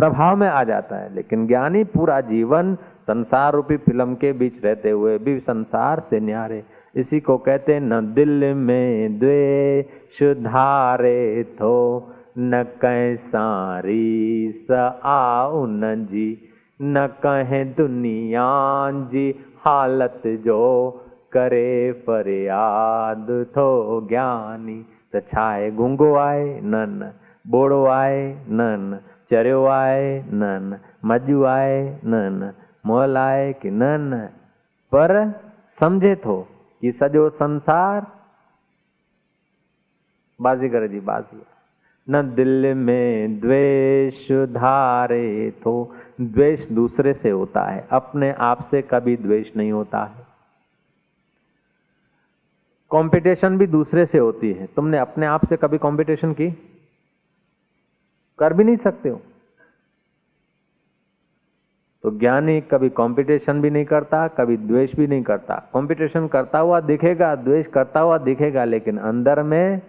प्रभाव 0.00 0.36
में 0.36 0.48
आ 0.48 0.64
जाता 0.64 0.96
है। 0.96 1.14
लेकिन 1.14 1.46
ज्ञानी 1.46 1.84
पूरा 1.84 2.20
जीवन 2.20 2.74
संसार 3.06 3.52
रूपी 3.52 3.76
फ़िल्म 3.76 4.14
के 4.14 4.32
बीच 4.32 4.64
रहते 4.64 4.90
हुए 4.90 5.18
भी 5.18 5.38
संसार 5.38 6.00
से 6.10 6.20
न्यारे। 6.20 6.62
इसी 6.96 7.20
को 7.20 7.36
कहते 7.38 7.80
न 7.80 8.14
दिल 8.14 8.54
में 8.54 9.18
द्वेष 9.18 10.22
धारे 10.22 11.44
थो, 11.44 12.08
न 12.38 12.62
कह 12.62 13.14
सारी 13.16 14.08
स 14.70 15.00
आउ 15.04 15.66
न 15.66 16.06
जी, 16.10 16.48
न 16.82 17.06
कहे 17.06 17.64
दुनिया 17.64 18.48
जी, 18.90 19.34
हालत 19.58 20.22
जो 20.26 20.90
करे 21.32 21.92
फरियाद 21.92 23.46
थो 23.56 23.68
ज्ञानी। 24.08 24.84
त 25.16 25.22
छाए 25.32 25.70
घुंगो 25.70 26.14
आए 26.16 26.60
न 26.64 26.74
न 26.74 27.12
बोड़ो 27.46 27.86
आए 27.86 28.44
न 28.48 28.98
चरियो 29.30 29.64
आए 29.66 30.24
न 30.28 30.78
मजू 31.04 31.44
आए 31.44 32.00
न 32.04 32.52
मोल 32.86 33.16
आए 33.16 33.52
कि 33.52 33.70
न 33.72 34.28
पर 34.92 35.12
समझे 35.80 36.14
थो 36.16 36.48
कि 36.82 36.92
सॼो 36.92 37.28
संसार 37.30 38.06
बाज़ीगर 40.40 40.86
जी 40.86 41.00
बाज़ी 41.00 41.42
न 42.10 42.22
दिल 42.34 42.74
में 42.74 43.40
द्वेष 43.40 44.32
धारे 44.32 45.50
तो 45.50 45.94
द्वेष 46.20 46.68
दूसरे 46.68 47.12
से 47.12 47.30
होता 47.30 47.64
है। 47.70 47.86
अपने 47.92 48.32
आप 48.32 48.68
से 48.70 48.82
कभी 48.82 49.16
द्वेष 49.16 49.56
नहीं 49.56 49.72
होता 49.72 50.02
है। 50.04 50.24
कंपटीशन 52.90 53.58
भी 53.58 53.66
दूसरे 53.66 54.06
से 54.06 54.18
होती 54.18 54.52
है। 54.52 54.66
तुमने 54.66 54.98
अपने 54.98 55.26
आप 55.26 55.44
से 55.44 55.56
कभी 55.56 55.78
कंपटीशन 55.78 56.32
की? 56.32 56.48
कर 58.40 58.52
भी 58.52 58.64
नहीं 58.64 58.76
सकते 58.76 59.08
हो। 59.08 59.20
तो 62.04 62.10
ज्ञानी 62.10 62.60
कभी 62.60 62.88
कंपटीशन 62.88 63.60
भी 63.60 63.70
नहीं 63.70 63.84
करता, 63.84 64.26
कभी 64.28 64.56
द्वेष 64.56 64.94
भी 64.96 65.06
नहीं 65.06 65.22
करता। 65.22 65.54
कंपटीशन 65.74 66.28
करता 66.28 66.58
हुआ 66.58 66.80
दिखेगा, 66.80 67.34
द्वेष 67.36 67.66
करता 67.66 68.00
हुआ 68.00 68.18
दिखेगा, 68.18 68.64
लेकिन 68.64 68.98
अंदर 68.98 69.42
में 69.42 69.80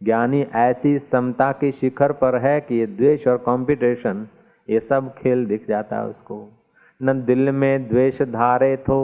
ज्ञानी 0.00 0.42
ऐसी 0.56 0.98
समता 1.12 1.50
के 1.52 1.70
शिखर 1.72 2.12
पर 2.12 2.38
है 2.38 2.60
कि 2.60 2.74
ये 2.74 2.86
द्वेष 2.86 3.26
और 3.26 3.36
कंपटीशन 3.36 4.26
ये 4.68 4.80
सब 4.80 5.12
खेल 5.14 5.44
दिख 5.46 5.68
जाता 5.68 5.96
है 5.96 6.06
उसको। 6.06 6.48
न 7.00 7.24
दिल 7.24 7.50
में 7.50 7.88
द्वेष 7.88 8.22
धारे 8.22 8.76
थो, 8.76 8.98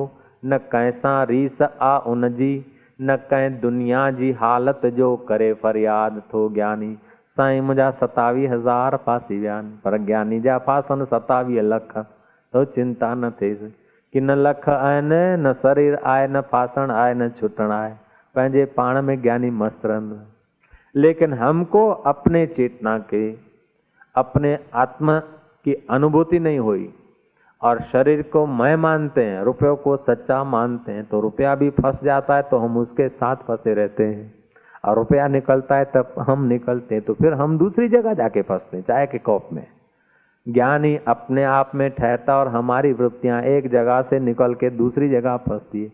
न 0.45 0.59
कैसा 0.73 1.23
रीस 1.25 1.63
आ 1.63 1.97
उनजी 2.07 2.55
न 3.01 3.17
कह 3.31 3.49
दुनिया 3.61 4.11
जी 4.11 4.33
हालत 4.33 4.87
जो 4.87 5.17
करे 5.29 5.53
फरियाद 5.55 6.23
थो 6.35 6.49
ज्ञानी। 6.55 6.97
साईं 7.37 7.61
मुंहिंजा 7.61 7.91
सतावीह 7.99 8.53
हज़ार 8.53 8.97
फासी 9.05 9.39
विया 9.39 9.55
आहिनि 9.55 9.77
पर 9.85 9.97
ज्ञानी 10.07 10.41
जा 10.41 10.59
फासनि 10.67 11.05
सतावीह 11.07 11.63
लख। 11.65 11.97
तो 12.55 12.65
चिंता 12.71 13.15
न 13.15 13.31
थिएसि 13.33 13.69
कि 14.15 14.21
न 14.21 14.31
लख 14.39 14.69
आहिनि, 14.69 15.21
न 15.39 15.53
शरीर 15.63 15.95
आहे, 15.97 16.27
न 16.29 16.41
फासण 16.51 16.91
आहे, 16.93 17.15
न 17.15 17.29
छुटण 17.31 17.71
आहे। 17.73 17.95
पंहिंजे 18.35 18.65
पाण 18.77 19.01
में 19.03 19.21
ज्ञानी 19.23 19.51
मस्त 19.53 19.87
रहंदो 19.87 20.19
लेकिन 20.95 21.33
हमको 21.35 21.89
अपने 22.07 22.47
चेतना 22.49 22.97
के, 23.07 23.31
अपने 24.15 24.59
आत्मा 24.77 25.19
की 25.67 25.75
अनुभूति 25.91 26.39
नहीं 26.41 26.59
हुई। 26.59 26.93
और 27.61 27.81
शरीर 27.93 28.23
को 28.33 28.45
मैं 28.53 28.77
मानते 28.79 29.25
हैं, 29.25 29.43
रुपयों 29.45 29.75
को 29.79 29.97
सच्चा 29.99 30.43
मानते 30.47 30.93
हैं 30.93 31.05
तो 31.07 31.21
रुपया 31.21 31.55
भी 31.55 31.71
फंस 31.73 32.05
जाता 32.05 32.37
है 32.37 32.43
तो 32.43 32.59
हम 32.59 32.77
उसके 32.79 33.09
साथ 33.11 33.37
फंसे 33.49 33.75
रहते 33.75 34.05
हैं। 34.05 34.33
और 34.85 34.97
रुपया 34.97 35.27
निकलता 35.29 35.77
है, 35.77 35.85
तब 35.85 36.15
हम 36.21 36.45
निकलते 36.45 36.95
हैं 36.95 37.05
तो 37.05 37.15
फिर 37.15 37.33
हम 37.33 37.59
दूसरी 37.59 37.89
जगह 37.89 38.15
जाके 38.15 38.43
फंसते 38.43 38.77
हैं, 38.77 38.85
चाय 38.85 39.07
के 39.07 39.19
कॉप 39.19 39.49
में। 39.53 39.67
ज्ञानी 40.47 40.97
अपने 41.09 41.45
आप 41.45 41.75
में 41.75 41.91
ठहरता 41.91 42.39
और 42.39 42.49
हमारी 42.49 42.93
वृत्तियाँ 42.93 43.43
एक 43.43 43.71
जगह 43.71 44.01
से 44.03 44.19
निकल 44.21 44.55
के 44.55 44.71
दूसरी 44.71 45.09
जगह 45.09 45.37
फंसती 45.37 45.83
है। 45.85 45.91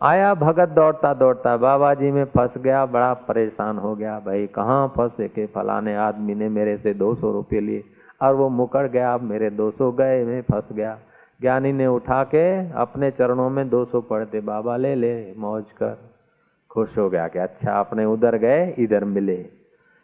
आया 0.00 0.34
भगत 0.34 0.68
दौड़ता 0.68 1.12
दौड़ता, 1.14 1.56
बाबा 1.56 1.92
जी 1.94 2.10
में 2.10 2.24
फंस 2.24 2.58
गया, 2.58 2.84
बड़ा 2.86 3.12
परेशान 3.14 3.78
हो 3.78 3.94
गया, 3.96 4.18
भाई 4.18 4.46
कहाँ 4.46 4.88
फंसे 4.88 5.28
के 5.28 5.46
फलाने 5.46 5.94
आदमी 5.96 6.34
ने 6.34 6.48
मेरे 6.48 6.76
से 6.76 6.94
दो 6.94 7.14
सौ 7.14 7.32
रुपये 7.32 7.60
लिए, 7.60 7.84
और 8.22 8.34
वो 8.34 8.48
मुकर 8.48 8.88
गया, 8.88 9.14
अब 9.14 9.22
मेरे 9.22 9.50
दो 9.50 9.70
सौ 9.70 9.92
गए 9.92 10.24
मैं 10.24 10.42
फंस 10.42 10.72
गया। 10.72 10.98
ज्ञानी 11.40 11.72
ने 11.72 11.86
उठा 11.86 12.22
के 12.24 12.72
अपने 12.72 13.10
चरणों 13.10 13.50
में 13.50 13.68
दो 13.68 13.84
सौ 13.84 14.00
पढ़ते 14.00 14.40
बाबा 14.40 14.76
ले 14.76 14.94
ले 14.94 15.34
मौज 15.38 15.64
कर। 15.72 16.11
खुश 16.72 16.96
हो 16.98 17.08
गया 17.10 17.26
कि 17.28 17.38
अच्छा 17.38 17.78
अपने 17.80 18.04
उधर 18.04 18.36
गए, 18.36 18.74
इधर 18.78 19.04
मिले। 19.06 19.36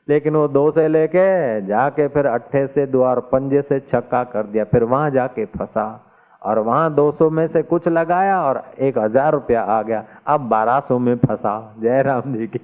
लेकिन 0.09 0.37
वो 0.37 0.47
दो 0.49 0.71
से 0.71 0.87
लेके 0.89 1.67
जाके 1.67 2.09
फिर 2.09 2.27
अट्ठे 2.27 2.67
से 2.67 2.87
दो 2.87 3.05
और 3.05 3.21
पंजे 3.33 3.63
से 3.63 3.81
छक्का 3.83 4.23
कर 4.25 4.47
दिया, 4.47 4.65
फिर 4.65 4.85
वहाँ 4.85 5.11
जाके 5.11 5.45
फंसा। 5.47 6.05
और 6.43 6.59
वहाँ 6.59 6.95
दो 6.95 7.11
सौ 7.13 7.29
में 7.31 7.47
से 7.47 7.63
कुछ 7.65 7.89
लगाया 7.89 8.41
और 8.43 8.63
एक 8.79 8.99
हज़ार 8.99 9.33
रुपया 9.33 9.63
आ 9.63 9.81
गया। 9.83 10.05
अब 10.27 10.49
बारह 10.49 10.81
सौ 10.81 10.99
में 10.99 11.17
फंसा, 11.17 11.75
जय 11.83 12.03
राम 12.03 12.35
जी 12.35 12.47
की। 12.47 12.61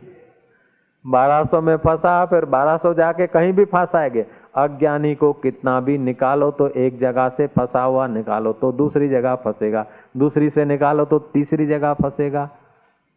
बारह 1.05 1.45
सौ 1.45 1.61
में 1.61 1.77
फंसा, 1.77 2.25
फिर 2.27 2.45
बारह 2.47 2.77
सौ 2.77 2.93
जाके 2.95 3.27
कहीं 3.27 3.53
भी 3.53 3.65
फंसाएँगे। 3.65 4.27
अज्ञानी 4.57 5.15
को 5.15 5.33
कितना 5.33 5.79
भी 5.81 5.97
निकालो 5.99 6.51
तो 6.51 6.69
एक 6.69 6.99
जगह 6.99 7.29
से 7.29 7.47
फंसा 7.47 7.83
हुआ 7.83 8.07
निकालो 8.07 8.53
तो 8.53 8.73
दूसरी 8.73 9.09
जगह 9.09 9.35
फंसेगा। 9.35 9.85
दूसरी 10.17 10.51
से 10.51 10.65
निकालो 10.65 11.05
तो 11.05 11.19
तीसरी 11.35 11.67
जगह 11.67 11.93
फंसेगा। 11.93 12.49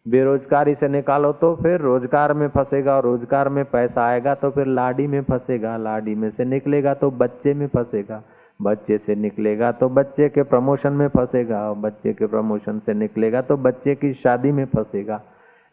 बेरोजगारी 0.07 0.73
से 0.75 0.87
निकालो 0.87 1.31
तो 1.33 1.53
फिर 1.55 1.79
रोज़गार 1.81 2.33
में 2.33 2.47
फंसेगा, 2.47 2.95
और 2.95 3.03
रोज़गार 3.03 3.49
में 3.49 3.63
पैसा 3.65 4.05
आएगा 4.05 4.33
तो 4.35 4.49
फिर 4.49 4.67
लाडी 4.67 5.07
में 5.07 5.21
फंसेगा, 5.23 5.75
लाडी 5.77 6.15
में 6.15 6.29
से 6.29 6.45
निकलेगा 6.45 6.93
तो 6.93 7.11
बच्चे 7.13 7.53
में 7.53 7.67
फंसेगा। 7.67 8.21
बच्चे 8.59 8.97
से 8.97 9.15
निकलेगा 9.15 9.71
तो 9.71 9.89
बच्चे 9.91 10.29
के 10.29 10.43
प्रमोशन 10.45 10.93
में 10.93 11.07
फंसेगा, 11.07 11.59
और 11.69 11.75
बच्चे 11.77 12.13
के 12.13 12.25
प्रमोशन 12.25 12.79
से 12.79 12.93
निकलेगा 12.93 13.41
तो 13.41 13.57
बच्चे 13.59 13.95
की 13.95 14.13
शादी 14.13 14.51
में 14.51 14.65
फंसेगा। 14.65 15.21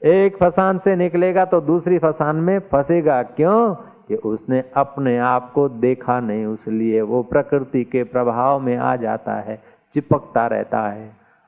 एक 0.03 0.37
फसान 0.37 0.79
से 0.79 0.97
निकलेगा 0.97 1.45
तो 1.45 1.61
दूसरी 1.63 1.99
फसान 1.99 2.37
में 2.39 2.59
फंसेगा। 2.73 3.23
क्यों? 3.33 3.75
कि 4.09 4.15
उसने 4.15 4.63
अपने 4.77 5.17
आप 5.19 5.51
को 5.53 5.69
देखा 5.69 6.19
नहीं, 6.21 6.45
उसलिए 6.47 7.01
वो 7.03 7.23
प्रकृति 7.23 7.85
के 7.85 8.03
प्रभाव 8.05 8.59
में 8.61 8.77
आ 8.77 8.95
जाता 8.97 9.35
है, 9.41 9.57
चिपकता 9.95 10.47
रहता 10.47 10.81
है। 10.89 11.07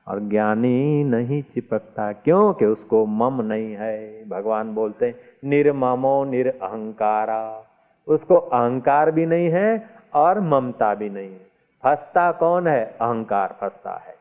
और 0.09 0.21
ज्ञानी 0.21 1.05
नहीं 1.05 1.43
चिपकता 1.43 2.13
क्यों 2.13 2.55
कि 2.55 2.65
उसको 2.65 3.07
मम 3.07 3.43
नहीं 3.43 3.75
है। 3.75 4.29
भगवान 4.29 4.75
बोलते 4.75 5.15
निर्ममो 5.45 6.25
निरअहकारा 6.25 7.65
उसको 8.09 8.35
अहंकार 8.35 9.11
भी 9.11 9.27
नहीं 9.27 9.49
है 9.49 9.91
और 10.15 10.41
ममता 10.41 10.95
भी 10.95 11.11
नहीं 11.11 11.31
है। 11.31 11.47
फंसता 11.83 12.33
कौन 12.33 12.67
है? 12.67 12.97
अहंकार 13.01 13.57
फंसता 13.61 13.97
है। 13.97 14.15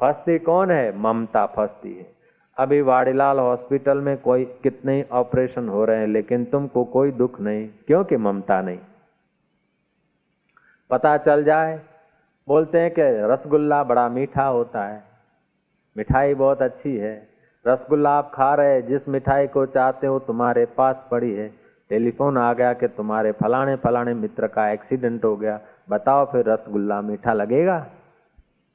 फंसती 0.00 0.38
कौन 0.38 0.70
है? 0.70 0.98
ममता 0.98 1.46
फंसती 1.46 1.94
है। 1.94 2.12
अभी 2.58 2.80
वाड़ीलाल 2.80 3.38
हॉस्पिटल 3.38 3.98
में 3.98 4.16
कोई 4.16 4.44
कितने 4.44 5.04
ऑपरेशन 5.12 5.68
हो 5.68 5.84
रहे 5.84 5.98
हैं, 5.98 6.06
लेकिन 6.06 6.44
तुमको 6.44 6.84
कोई 6.84 7.10
दुख 7.10 7.40
नहीं, 7.40 7.68
क्योंकि 7.86 8.16
ममता 8.16 8.60
नहीं। 8.60 8.78
पता 10.90 11.16
चल 11.16 11.44
जाए 11.44 11.80
बोलते 12.48 12.80
हैं 12.80 12.90
कि 12.90 13.02
रसगुल्ला 13.02 13.84
बड़ा 13.84 14.08
मीठा 14.08 14.44
होता 14.44 14.84
है। 14.84 15.04
मिठाई 15.96 16.34
बहुत 16.34 16.62
अच्छी 16.62 16.96
है। 16.96 17.28
रसगुल्ला 17.66 18.10
आप 18.10 18.30
खा 18.34 18.54
रहे 18.54 18.74
हैं, 18.74 18.86
जिस 18.86 19.08
मिठाई 19.08 19.46
को 19.46 19.66
चाहते 19.66 20.06
हो 20.06 20.18
तुम्हारे 20.18 20.66
पास 20.66 21.08
पड़ी 21.10 21.34
है। 21.34 21.54
टेलीफोन 21.88 22.38
आ 22.38 22.52
गया 22.52 22.72
कि 22.72 22.88
तुम्हारे 22.88 23.32
फलाने 23.32 23.76
फलाने 23.76 24.14
मित्र 24.14 24.46
का 24.46 24.70
एक्सीडेंट 24.70 25.24
हो 25.24 25.36
गया। 25.36 25.60
बताओ 25.90 26.32
फिर 26.32 26.48
रसगुल्ला 26.48 27.00
मीठा 27.00 27.32
लगेगा? 27.32 27.86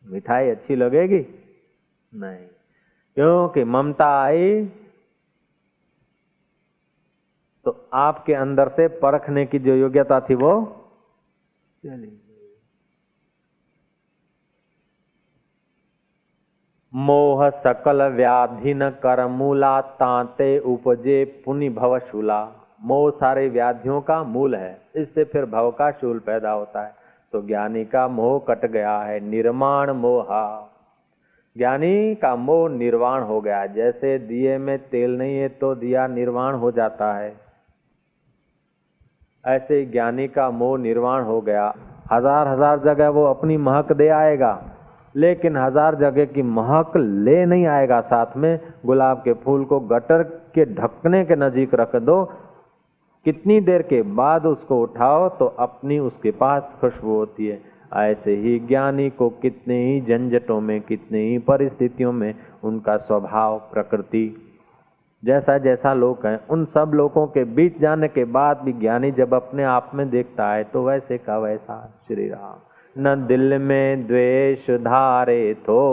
मिठाई 0.06 0.50
अच्छी 0.50 0.76
लगेगी? 0.76 1.28
नहीं। 2.14 2.48
क्योंकि 3.16 3.64
ममता 3.64 4.22
आई 4.22 4.66
तो 7.66 7.90
आपके 7.94 8.34
अंदर 8.34 8.70
से 8.70 8.88
परखने 8.88 9.46
की 9.46 9.60
जो 9.60 9.76
योग्यता 9.76 10.20
थी 10.20 10.36
वो 10.36 10.66
चली। 11.86 12.22
मोह 16.98 17.50
सकल 17.58 18.02
व्याधि 18.10 18.74
न 18.74 18.90
कर 19.02 19.26
मूला 19.30 19.80
तांते 19.96 20.58
उपजे 20.68 21.24
पुनि 21.46 21.70
भवशूला 21.72 22.40
मोह 22.84 23.10
सारे 23.12 23.48
व्याधियों 23.50 24.00
का 24.02 24.22
मूल 24.26 24.56
है, 24.56 24.78
इससे 24.96 25.24
फिर 25.24 25.46
भव 25.46 25.70
का 25.72 25.90
शूल 25.92 26.20
पैदा 26.20 26.52
होता 26.52 26.84
है। 26.86 26.94
तो 27.34 27.42
ज्ञानी 27.42 27.84
का 27.86 28.08
मोह 28.10 28.38
कट 28.48 28.66
गया 28.68 28.98
है, 29.00 29.20
निर्माण 29.22 29.92
मोहा। 29.94 30.48
ज्ञानी 31.56 32.16
का 32.16 32.36
मोह 32.38 32.70
निर्वाण 32.70 33.24
हो 33.24 33.40
गया, 33.42 33.66
जैसे 33.68 34.18
दिए 34.20 34.58
में 34.58 34.78
तेल 34.90 35.18
नहीं 35.18 35.38
है 35.38 35.48
तो 35.56 35.74
दिया 35.76 36.08
निर्वाण 36.08 36.56
हो 36.56 36.72
जाता 36.72 37.12
है। 37.14 37.36
ऐसे 39.44 39.84
ज्ञानी 39.88 40.28
का 40.30 40.50
मोह 40.52 40.78
निर्वाण 40.80 41.24
हो 41.24 41.40
गया। 41.42 41.68
हज़ार 42.12 42.48
हज़ार 42.48 42.80
जगह 42.80 43.10
वो 43.10 43.26
अपनी 43.26 43.58
महक 43.60 43.92
दे 43.94 44.08
आएगा। 44.16 44.52
लेकिन 45.18 45.58
हज़ार 45.58 45.96
जगह 45.98 46.26
की 46.28 46.42
महक 46.52 46.98
ले 46.98 47.46
नहीं 47.46 47.66
आएगा। 47.68 48.00
साथ 48.04 48.36
में 48.38 48.60
गुलाब 48.86 49.18
के 49.20 49.34
फूल 49.44 49.64
को 49.66 49.80
गटर 49.90 50.24
के 50.56 50.66
ढकने 50.74 51.24
के 51.26 51.36
नजीक 51.38 51.74
रख 51.76 51.96
दो। 52.04 52.24
कितनी 53.26 53.60
देर 53.62 53.82
के 53.84 54.02
बाद 54.16 54.46
उसको 54.46 54.82
उठाओ 54.82 55.28
तो 55.30 55.46
अपनी 55.60 56.00
उसके 56.02 56.32
पास 56.34 56.70
खुशबू 56.82 57.16
होती 57.16 57.48
है। 57.48 57.60
ऐसे 57.98 58.36
ही 58.38 58.58
ज्ञानी 58.68 59.10
को 59.12 59.30
कितने 59.42 59.76
ही 59.78 60.00
झंझटों 60.02 60.60
में, 60.62 60.80
कितने 60.82 61.20
ही 61.22 61.38
परिस्थितियों 61.46 62.12
में 62.14 62.34
उनका 62.64 62.98
स्वभाव, 63.00 63.58
प्रकृति 63.74 64.26
जैसा 65.24 65.58
जैसा 65.58 65.94
लोग 65.96 66.26
हैं, 66.26 66.40
उन 66.48 66.66
सब 66.68 66.92
लोगों 66.94 67.26
के 67.28 67.44
बीच 67.56 67.80
जाने 67.82 68.08
के 68.10 68.26
बाद 68.32 68.62
भी 68.66 68.74
ज्ञानी 68.76 69.12
जब 69.14 69.34
अपने 69.34 69.64
आप 69.66 69.92
में 69.94 70.10
देखता 70.10 70.52
है 70.52 70.64
तो 70.66 70.84
वैसे 70.84 71.18
का 71.20 71.38
वैसा 71.40 71.80
श्री 72.08 72.28
राम। 72.30 72.60
न 72.98 73.16
दिल 73.28 73.58
में 73.62 74.08
द्वेष 74.08 74.70
धारे 74.84 75.54
थो, 75.64 75.84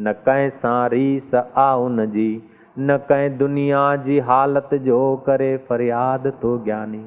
न 0.00 0.12
कह 0.28 0.48
स 0.58 1.42
आउ 1.58 1.88
न 1.88 2.06
जी, 2.10 2.30
न 2.76 2.96
कह 3.08 3.28
दुनिया 3.36 3.84
जी 3.98 4.18
हालत 4.22 4.74
जो 4.82 5.00
करे 5.26 5.56
फरियाद 5.68 6.26
तो 6.42 6.56
ज्ञानी। 6.64 7.04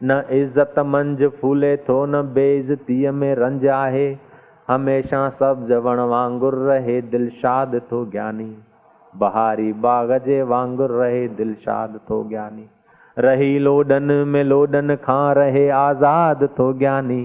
न 0.00 0.22
इज़्ज़त 0.32 0.78
मंज 0.86 1.24
फूले 1.40 1.76
थो, 1.78 2.04
न 2.06 2.22
बेइज्जती 2.34 3.10
में 3.12 3.34
रंज 3.34 3.66
आहे, 3.74 4.08
हमेशा 4.68 5.28
सब 5.32 5.66
जवण 5.68 6.00
वांगुर 6.08 6.54
रहे 6.64 7.00
दिलशाद 7.10 7.80
तो 7.90 8.04
ज्ञानी। 8.10 8.50
बहारी 9.14 9.72
बागजे 9.82 10.42
वांगुर 10.44 10.90
रहे 10.92 11.26
दिलशाद 11.36 11.98
तो 12.08 12.22
ज्ञानी। 12.28 12.68
रही 13.16 13.58
लोडन 13.58 14.12
में 14.26 14.42
लोडन 14.44 14.94
खा 14.96 15.20
रहे 15.32 15.68
आज़ाद 15.76 16.48
तो 16.56 16.72
ज्ञानी। 16.78 17.22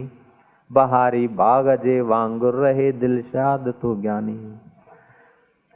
बहारी 0.73 1.27
बागजे 1.27 2.01
वांगुर 2.01 2.53
रहे 2.53 2.91
दिलशाद 2.91 3.73
तो 3.81 4.01
ज्ञानी। 4.01 4.55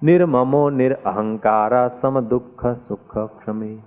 निर्ममो 0.04 0.70
निरअहकारा 0.70 1.88
सम 1.88 2.20
दुख 2.20 2.66
सुख 2.66 3.18
क्षमे। 3.18 3.78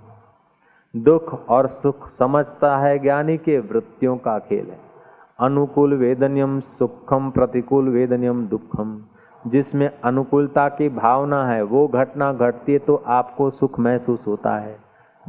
दुख 0.95 1.49
और 1.49 1.67
सुख 1.67 2.09
समझता 2.19 2.77
है 2.77 2.99
ज्ञानी 2.99 3.37
के 3.37 3.59
वृत्तियों 3.59 4.17
का 4.17 4.39
खेल 4.39 4.65
है। 4.65 4.79
अनुकूल 5.39 5.93
वेदनियम 5.93 6.59
सुखम 6.59 7.31
प्रतिकूल 7.31 7.89
वेदनियम 7.89 8.47
दुखम। 8.47 9.01
जिसमें 9.47 9.89
अनुकूलता 10.03 10.69
की 10.69 10.89
भावना 10.89 11.45
है, 11.45 11.61
वो 11.63 11.87
घटना 11.87 12.33
घटती 12.33 12.73
है 12.73 12.79
तो 12.79 13.03
आपको 13.07 13.49
सुख 13.49 13.79
महसूस 13.79 14.23
होता 14.27 14.57
है। 14.57 14.79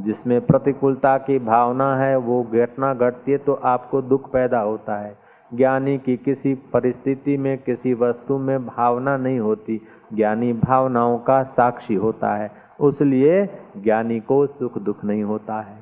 जिसमें 0.01 0.47
प्रतिकूलता 0.47 1.19
की 1.19 1.39
भावना 1.39 1.97
है, 1.97 2.17
वो 2.17 2.43
घटना 2.43 2.95
घटती 2.95 3.33
है 3.33 3.39
तो 3.39 3.55
आपको 3.55 4.03
दुख 4.03 4.33
पैदा 4.33 4.61
होता 4.61 4.97
है। 4.97 5.22
ज्ञानी 5.55 5.99
की 5.99 6.17
किसी 6.17 6.55
परिस्थिति 6.55 7.37
में, 7.37 7.59
किसी 7.59 7.95
वस्तु 7.95 8.39
में 8.39 8.67
भावना 8.67 9.17
नहीं 9.17 9.41
होती। 9.41 9.81
ज्ञानी 10.15 10.53
भावनाओं 10.53 11.19
का 11.19 11.43
साक्षी 11.43 11.95
होता 11.95 12.35
है। 12.35 12.51
उसलिए 12.81 13.47
ज्ञानी 13.83 14.21
को 14.21 14.47
सुख 14.47 14.79
दुख 14.79 15.05
नहीं 15.05 15.23
होता 15.23 15.61
है। 15.61 15.77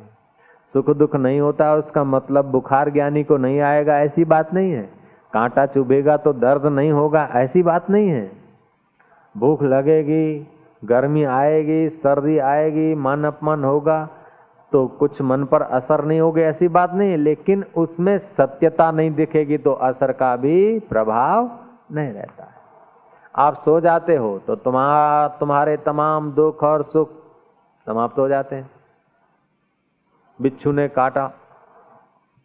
सुख 0.73 0.91
दुख 0.91 1.17
नहीं 1.17 1.41
होता, 1.41 1.75
उसका 1.75 2.05
मतलब 2.05 2.45
बुखार 2.45 2.91
ज्ञानी 2.91 3.25
को 3.25 3.37
नहीं 3.37 3.61
आएगा, 3.61 3.99
ऐसी 3.99 4.25
बात 4.25 4.55
नहीं 4.55 4.73
है। 4.73 4.91
कांटा 5.33 5.67
चुभेगा 5.67 6.17
तो 6.17 6.33
दर्द 6.33 6.67
नहीं 6.67 6.91
होगा, 6.91 7.29
ऐसी 7.33 7.63
बात 7.63 7.91
नहीं 7.91 8.09
है। 8.09 8.33
भूख 9.37 9.63
लगेगी, 9.63 10.49
गर्मी 10.85 11.25
आएगी, 11.25 11.89
सर्दी 11.89 12.39
आएगी, 12.39 12.95
मन 12.95 13.25
अपमान 13.25 13.65
होगा 13.65 14.09
तो 14.73 14.87
कुछ 14.89 15.21
मन 15.23 15.45
पर 15.45 15.63
असर 15.63 16.05
नहीं 16.05 16.21
होगा, 16.21 16.43
ऐसी 16.43 16.69
बात 16.71 16.93
नहीं 16.93 17.11
है 17.11 17.17
लेकिन 17.17 17.65
उसमें 17.77 18.19
सत्यता 18.19 18.91
नहीं 18.91 19.11
दिखेगी 19.11 19.59
तो 19.59 19.73
असर 19.73 20.13
का 20.13 20.35
भी 20.37 20.79
प्रभाव 20.89 21.51
नहीं 21.93 22.13
रहता 22.13 22.45
है। 22.45 22.59
आप 23.35 23.63
सो 23.65 23.81
जाते 23.81 24.17
हो 24.17 24.39
तो 24.39 24.57
तुम्हारा, 24.57 25.29
तुम्हारे 25.31 25.77
तमाम 25.77 26.31
दुख 26.33 26.63
और 26.65 26.83
सुख 26.83 27.11
समाप्त 27.87 28.19
हो 28.19 28.29
जाते 28.29 28.57
हैं। 28.57 28.71
बिच्छू 30.39 30.73
ने 30.73 30.89
काटा, 30.91 31.27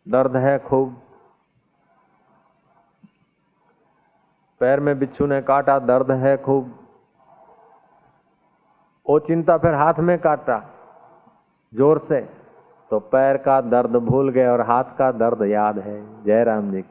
दर्द 0.07 0.35
है 0.37 0.57
खूब। 0.59 0.95
पैर 4.61 4.79
में 4.79 4.97
बिच्छू 4.99 5.25
ने 5.25 5.41
काटा, 5.43 5.79
दर्द 5.81 6.11
है 6.13 6.37
खूब। 6.37 6.73
वो 9.05 9.19
चिंता 9.21 9.57
फिर 9.57 9.73
हाथ 9.73 9.99
में 9.99 10.17
काटा। 10.19 10.57
ज़ोर 11.75 11.97
से 12.09 12.19
तो 12.91 12.99
पैर 12.99 13.37
का 13.37 13.61
दर्द 13.61 13.95
भूल 14.03 14.29
गए 14.29 14.45
और 14.47 14.61
हाथ 14.61 14.83
का 14.97 15.11
दर्द 15.11 15.41
याद 15.41 15.79
है। 15.79 16.23
जयराम 16.23 16.71
जी, 16.71 16.83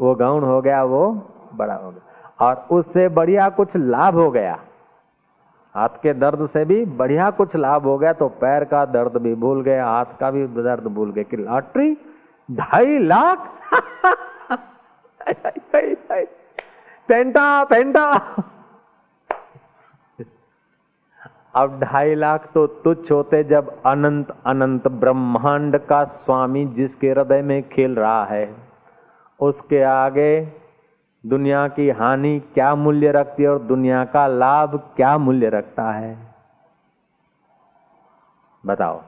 वो 0.00 0.14
गौण 0.14 0.44
हो 0.44 0.60
गया, 0.62 0.82
वो 0.84 1.30
बड़ा 1.54 1.74
हो 1.74 1.90
गया। 1.90 2.46
और 2.46 2.66
उससे 2.70 3.08
बढ़िया 3.08 3.48
कुछ 3.48 3.76
लाभ 3.76 4.14
हो 4.14 4.30
गया। 4.30 4.58
हाथ 5.74 5.88
के 6.02 6.12
दर्द 6.14 6.48
से 6.48 6.64
भी 6.64 6.84
बढ़िया 6.84 7.30
कुछ 7.30 7.56
लाभ 7.56 7.82
हो 7.82 7.98
गया 7.98 8.12
तो 8.12 8.28
पैर 8.40 8.64
का 8.64 8.84
दर्द 8.86 9.16
भी 9.16 9.34
भूल 9.34 9.62
गए 9.62 9.78
हाथ 9.80 10.16
का 10.20 10.30
भी 10.30 10.46
दर्द 10.46 10.86
भूल 10.86 11.12
गए 11.12 11.24
कि 11.24 11.36
लॉटरी? 11.36 11.96
ढाई 12.48 12.98
लाख? 12.98 13.48
पेंटा 17.08 17.64
पेंटा। 17.64 18.06
अब 21.54 21.78
ढाई 21.80 22.14
लाख 22.14 22.48
तो 22.54 22.66
तुच्छ 22.66 23.10
होते 23.10 23.42
जब 23.44 23.68
अनंत 23.86 24.30
अनंत 24.46 24.88
ब्रह्मांड 24.88 25.78
का 25.78 26.02
स्वामी 26.04 26.64
जिसके 26.66 27.10
हृदय 27.10 27.42
में 27.42 27.62
खेल 27.68 27.94
रहा 27.94 28.24
है, 28.24 28.54
उसके 29.40 29.82
आगे 29.82 30.30
दुनिया 31.24 31.66
की 31.68 31.88
हानि 31.90 32.38
क्या 32.54 32.74
मूल्य 32.74 33.10
रखती 33.12 33.42
है 33.42 33.48
और 33.48 33.58
दुनिया 33.62 34.04
का 34.04 34.26
लाभ 34.26 34.76
क्या 34.96 35.16
मूल्य 35.18 35.48
रखता 35.48 35.90
है? 35.92 36.16
बताओ। 38.64 39.00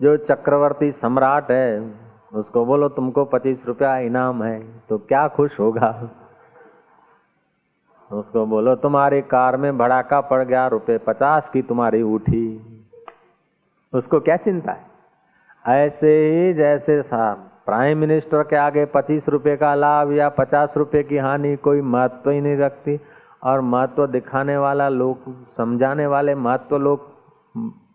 जो 0.00 0.16
चक्रवर्ती 0.16 0.90
सम्राट 0.92 1.50
है, 1.50 1.80
उसको 2.32 2.64
बोलो, 2.64 2.88
तुमको 2.88 3.24
पच्चीस 3.24 3.66
रुपया 3.66 3.96
इनाम 3.98 4.42
है 4.42 4.58
तो 4.88 4.98
क्या 4.98 5.26
खुश 5.28 5.58
होगा? 5.60 5.90
उसको 8.12 8.46
बोलो, 8.46 8.74
तुम्हारी 8.74 9.22
कार 9.22 9.56
में 9.56 9.78
भड़ाका 9.78 10.20
पड़ 10.20 10.44
गया, 10.44 10.66
रुपए 10.66 10.98
पचास 10.98 11.50
की 11.52 11.62
तुम्हारी 11.62 12.02
उठी। 12.02 12.60
उसको 13.94 14.20
क्या 14.20 14.36
चिंता 14.36 14.72
है? 14.72 14.84
ऐसे 15.68 16.06
ही 16.06 16.54
जैसे 16.54 17.02
प्राइम 17.66 17.98
मिनिस्टर 17.98 18.42
के 18.42 18.56
आगे 18.56 18.84
पच्चीस 18.84 19.28
रुपए 19.28 19.56
का 19.56 19.74
लाभ 19.74 20.12
या 20.12 20.28
पचास 20.28 20.74
रुपए 20.76 21.02
की 21.02 21.16
हानि 21.16 21.56
कोई 21.56 21.80
महत्व 21.80 22.30
ही 22.30 22.40
नहीं 22.40 22.56
रखती। 22.56 23.00
और 23.44 23.60
महत्व 23.60 24.06
दिखाने 24.06 24.56
वाला 24.56 24.88
लोग, 24.88 25.18
समझाने 25.56 26.06
वाले 26.06 26.34
महत्व 26.34 26.76
लोग, 26.76 27.10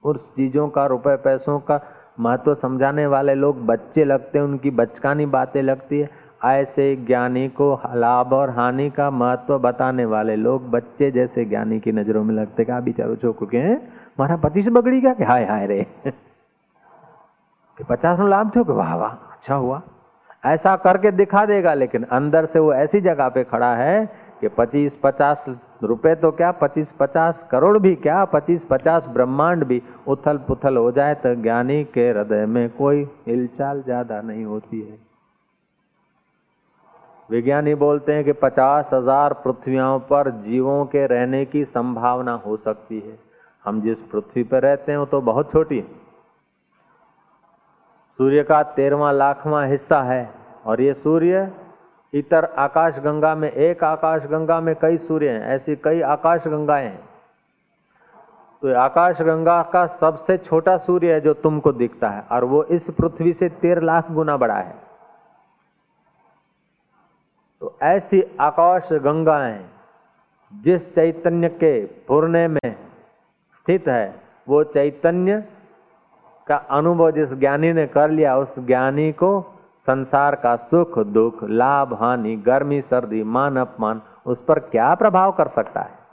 उस 0.04 0.18
चीज़ों 0.18 0.70
का, 0.70 0.86
रुपए 0.86 1.16
पैसों 1.16 1.60
का 1.60 1.82
महत्व 2.20 2.56
समझाने 2.56 3.06
वाले 3.06 3.36
लोग 3.36 3.66
बच्चे 3.66 4.06
लगते 4.06 4.38
हैं, 4.38 4.46
उनकी 4.46 4.72
बचकानी 4.72 5.26
बातें 5.26 5.62
लगती 5.62 6.00
है। 6.00 6.10
ऐसे 6.46 6.96
ज्ञानी 6.98 7.48
को 7.52 7.68
लाभ 7.96 8.34
और 8.34 8.50
हानि 8.50 8.90
का 8.90 9.10
महत्व 9.12 9.58
बताने 9.60 10.06
वाले 10.06 10.36
लोग 10.38 10.70
बच्चे 10.72 11.10
जैसे 11.12 11.46
ज्ञानी 11.46 11.80
की 11.80 11.92
नज़रों 11.92 12.24
में 12.24 12.34
लगते 12.36 12.66
क्या 12.66 12.80
बिचारो 12.82 13.16
चौक 13.16 13.44
के 13.52 13.58
हैं। 13.60 13.78
मारा 14.20 14.36
पति 14.38 14.64
से 14.64 14.70
बगड़ी 14.72 15.02
क्या 15.02 15.14
कि 15.14 15.24
हाय 15.24 15.46
हाय 15.46 15.66
रे। 15.68 15.86
कि 17.78 17.84
पचास 17.84 18.20
लाभ 18.22 18.52
थे 18.56 18.62
वाह 18.64 18.96
वाह 18.96 19.12
अच्छा 19.12 19.56
हुआ। 19.56 19.82
ऐसा 20.44 20.76
करके 20.78 21.12
दिखा 21.14 21.46
देगा, 21.46 21.74
लेकिन 21.74 22.04
अंदर 22.12 22.46
से 22.46 22.60
वो 22.60 22.74
ऐसी 22.74 23.02
जगह 23.02 23.30
पे 23.30 23.44
खड़ा 23.44 23.74
है 23.76 24.06
कि 24.42 24.48
पच्चीस 24.48 25.00
पचास 25.04 25.46
रुपए 25.84 26.14
तो 26.16 26.32
क्या 26.32 26.52
पच्चीस 26.52 26.88
पचास 27.00 27.36
करोड़ 27.52 27.78
भी 27.80 27.96
क्या 27.98 28.24
पच्चीस 28.26 28.62
पचास 28.70 29.08
ब्रह्मांड 29.14 29.64
भी 29.64 29.82
उथल 30.08 30.38
पुथल 30.48 30.78
हो 30.78 30.92
जाए 30.92 31.16
तो 31.16 31.34
ज्ञानी 31.42 31.84
के 31.94 32.10
हृदय 32.10 32.46
में 32.46 32.70
कोई 32.70 33.04
हिलचाल 33.28 33.82
ज़्यादा 33.82 34.22
नहीं 34.22 34.46
होती 34.46 34.82
है। 34.82 34.98
विज्ञानी 37.30 37.74
बोलते 37.76 38.14
हैं 38.14 38.24
कि 38.24 38.32
पचास 38.34 38.90
हज़ार 38.94 39.34
पृथ्वियों 39.34 40.00
पर 40.00 40.30
जीवों 40.42 40.86
के 40.86 41.06
रहने 41.08 41.46
की 41.46 41.64
संभावना 41.66 42.34
हो 42.46 42.58
सकती 42.58 43.00
है। 43.00 43.18
हम 43.66 43.82
जिस 43.82 43.98
पृथ्वी 44.12 44.44
पर 44.44 44.62
रहते 44.62 44.92
हैं, 44.92 45.00
वो 45.00 45.06
तो 45.06 45.22
बहुत 45.22 45.52
छोटी 45.52 45.78
है। 45.78 45.88
सूर्य 48.20 48.44
का 48.44 48.62
तेरवा 48.76 49.12
लाखवा 49.12 49.64
हिस्सा 49.64 50.02
है 50.04 50.30
और 50.66 50.82
ये 50.82 50.94
सूर्य 50.94 51.52
इतर 52.14 52.46
आकाश 52.46 53.00
गंगा 53.00 53.34
में, 53.36 53.52
एक 53.52 53.84
आकाश 53.84 54.22
गंगा 54.24 54.60
में 54.62 54.76
कई 54.76 54.98
सूर्य 54.98 55.30
हैं, 55.30 55.42
ऐसी 55.46 55.76
कई 55.76 56.02
आकाश 56.02 56.48
गंगाएँ 56.48 56.88
हैं। 56.88 57.04
तो 58.62 58.76
आकाश 58.76 59.22
गंगा 59.22 59.62
का 59.74 59.86
सबसे 60.02 60.38
छोटा 60.38 60.78
सूर्य 60.78 61.14
है 61.14 61.22
जो 61.22 61.34
तुमको 61.34 61.72
दिखता 61.74 62.10
है, 62.10 62.24
और 62.32 62.44
वो 62.44 62.64
इस 62.64 62.90
पृथ्वी 62.92 63.34
से 63.34 63.50
तेरह 63.50 63.82
लाख 63.82 64.12
गुना 64.12 64.38
बड़ा 64.38 64.56
है। 64.56 64.85
तो 67.62 67.78
ऐसी 67.82 68.38
आकाश 68.40 68.90
गंगाएँ 68.92 69.66
जिस 70.54 70.82
चैतन्य 70.96 71.50
के 71.50 71.86
पूर्णे 71.86 72.48
में 72.48 72.76
स्थित 73.54 73.88
है, 73.88 74.22
वो 74.50 74.64
चैतन्य 74.64 75.44
का 76.48 76.56
अनुभव 76.56 77.12
जिस 77.12 77.30
ज्ञानी 77.30 77.74
ने 77.74 77.88
कर 77.88 78.10
लिया, 78.10 78.38
उस 78.38 78.60
ज्ञानी 78.60 79.12
को 79.12 79.42
संसार 79.80 80.36
का 80.36 80.56
सुख, 80.56 81.00
दुख, 81.00 81.44
लाभ, 81.44 81.94
हानि, 81.94 82.36
गर्मी, 82.36 82.82
सर्दी, 82.82 83.24
मान, 83.24 83.58
अपमान, 83.58 84.02
उस 84.26 84.46
पर 84.46 84.60
क्या 84.60 84.96
प्रभाव 84.96 85.32
कर 85.32 85.48
सकता 85.48 85.82
है? 85.82 86.06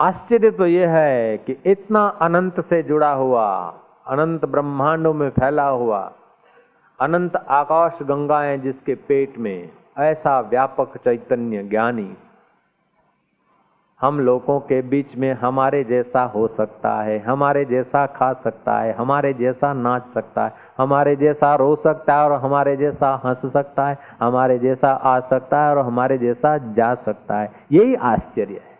आश्चर्य 0.00 0.50
तो 0.50 0.66
यह 0.66 0.90
है 0.90 1.38
कि 1.38 1.56
इतना 1.66 2.06
अनंत 2.06 2.60
से 2.60 2.82
जुड़ा 2.82 3.12
हुआ 3.12 3.80
अनंत 4.06 4.44
ब्रह्मांडों 4.44 5.14
में 5.14 5.30
फैला 5.30 5.68
हुआ 5.68 6.12
अनंत 7.00 7.36
आकाश 7.36 7.98
गंगाएँ 8.02 8.58
जिसके 8.58 8.94
पेट 8.94 9.38
में 9.38 9.70
ऐसा 9.98 10.40
व्यापक 10.40 10.96
चैतन्य 10.96 11.62
ज्ञानी 11.62 12.16
हम 14.00 14.20
लोगों 14.20 14.60
के 14.60 14.82
बीच 14.82 15.16
में 15.16 15.32
हमारे 15.32 15.84
जैसा 15.84 16.22
हो 16.22 16.48
सकता 16.48 17.02
है, 17.02 17.18
हमारे 17.18 17.64
जैसा 17.64 18.06
खा 18.06 18.32
सकता 18.32 18.78
है, 18.78 18.92
हमारे 18.92 19.32
जैसा 19.34 19.72
नाच 19.72 20.04
सकता 20.14 20.44
है, 20.44 20.52
हमारे 20.78 21.16
जैसा 21.16 21.54
रो 21.54 21.76
सकता 21.76 22.14
है 22.14 22.24
और 22.24 22.32
हमारे 22.32 22.76
जैसा 22.76 23.22
हंस 23.24 23.52
सकता 23.52 23.86
है, 23.86 23.98
हमारे 24.20 24.58
जैसा 24.58 24.90
आ 24.90 25.20
सकता 25.20 25.64
है 25.64 25.70
और 25.70 25.78
हमारे 25.78 26.18
जैसा 26.18 26.58
जा 26.58 26.94
सकता 26.94 27.38
है। 27.38 27.52
यही 27.72 27.94
आश्चर्य 27.94 28.54
है। 28.54 28.73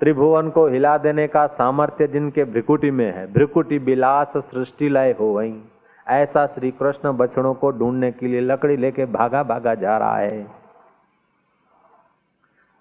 त्रिभुवन 0.00 0.50
को 0.50 0.66
हिला 0.66 0.98
देने 0.98 1.28
का 1.28 1.46
सामर्थ्य 1.46 2.06
जिनके 2.06 2.44
भ्रिकुटी 2.44 2.90
में 2.90 3.14
है, 3.14 3.32
भ्रिकुटी 3.32 3.78
बिलास 3.78 4.32
सृष्टि 4.36 4.88
लय 4.88 5.16
हो 5.20 5.24
वही 5.24 5.62
ऐसा 6.08 6.46
श्री 6.46 6.70
कृष्ण 6.70 7.12
बछड़ों 7.12 7.54
को 7.54 7.70
ढूँढने 7.70 8.12
के 8.12 8.26
लिए 8.26 8.40
लकड़ी 8.40 8.76
लेके 8.76 9.04
भागा 9.04 9.42
भागा 9.42 9.74
जा 9.74 9.98
रहा 9.98 10.16
है। 10.16 10.46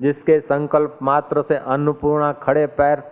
जिसके 0.02 0.40
संकल्प 0.40 1.00
मात्र 1.02 1.42
से 1.42 1.56
अन्नपूर्णा 1.56 2.34
खड़े 2.34 2.66
पैर 2.68 3.04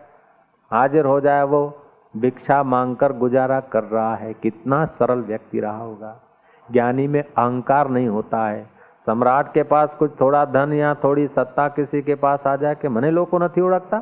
हाजिर 0.72 1.06
हो 1.06 1.20
जाए, 1.20 1.44
वो 1.44 1.78
भिक्षा 2.18 2.64
मांगकर 2.64 3.14
गुजारा 3.14 3.60
कर 3.60 3.84
रहा 3.84 4.16
है। 4.16 4.34
कितना 4.34 4.86
सरल 4.86 5.20
व्यक्ति 5.20 5.60
रहा 5.60 5.78
होगा। 5.78 6.20
ज्ञानी 6.72 7.08
में 7.08 7.24
अहंकार 7.24 7.90
नहीं 7.90 8.08
होता 8.08 8.48
है। 8.48 8.77
सम्राट 9.08 9.54
के 9.54 9.64
पास 9.64 9.90
कुछ 10.00 10.12
थोड़ा 10.22 10.46
धन 10.46 10.74
या 10.74 10.94
थोड़ी 10.94 11.28
सत्ता 11.28 11.68
किसी 11.68 12.02
के 12.02 12.16
पास 12.16 12.40
आ 12.48 12.56
जाए 12.56 12.76
कि 12.76 12.88
मने 12.88 13.12
लोग 13.12 13.30
को 13.30 13.38
नहीं 13.38 13.62
उड़कता 13.62 13.98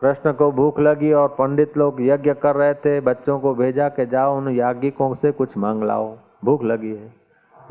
कृष्ण 0.00 0.32
को 0.32 0.52
भूख 0.52 0.80
लगी 0.80 1.12
और 1.12 1.28
पंडित 1.28 1.76
लोग 1.76 1.96
यज्ञ 2.00 2.34
कर 2.34 2.56
रहे 2.56 2.74
थे। 2.74 3.00
बच्चों 3.00 3.40
को 3.40 3.54
भेजा 3.54 3.88
के 3.88 4.06
जाओ, 4.06 4.36
उन 4.38 4.48
याज्ञिकों 4.48 5.14
से 5.14 5.32
कुछ 5.32 5.56
मांग 5.56 5.82
लाओ। 5.82 6.16
भूख 6.44 6.64
लगी 6.64 6.94
है। 6.94 7.12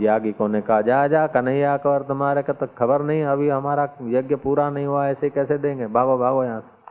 याज्ञिकों 0.01 0.47
ने 0.47 0.61
कहा, 0.61 0.81
जा 0.81 1.07
जा, 1.07 1.27
कन्हैया 1.27 1.77
कर 1.77 2.01
तुम्हारे 2.01 2.43
का 2.43 2.53
तो 2.53 2.67
खबर 2.77 3.01
नहीं। 3.01 3.23
अभी 3.23 3.49
हमारा 3.49 3.89
यज्ञ 4.01 4.35
पूरा 4.35 4.69
नहीं 4.69 4.85
हुआ, 4.85 5.07
ऐसे 5.07 5.29
कैसे 5.29 5.57
देंगे? 5.57 5.87
भागो 5.87 6.17
भागो 6.17 6.43
यहाँ 6.43 6.59
से। 6.59 6.84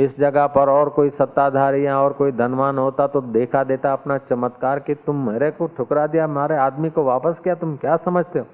इस 0.00 0.18
जगह 0.18 0.46
पर 0.46 0.68
और 0.68 0.88
कोई 0.88 1.10
सत्ताधारी 1.10 1.86
या 1.86 1.98
और 1.98 2.12
कोई 2.12 2.32
धनवान 2.32 2.78
होता 2.78 3.06
तो 3.06 3.20
देखा 3.20 3.64
देता 3.64 3.92
अपना 3.92 4.18
चमत्कार 4.18 4.78
कि 4.78 4.94
तुम 4.94 5.28
मेरे 5.30 5.50
को 5.50 5.66
ठुकरा 5.66 6.06
दिया, 6.06 6.24
हमारे 6.24 6.56
आदमी 6.56 6.90
को 6.90 7.02
वापस 7.04 7.36
किया, 7.44 7.54
तुम 7.54 7.76
क्या 7.76 7.96
समझते 7.96 8.38
हो? 8.38 8.46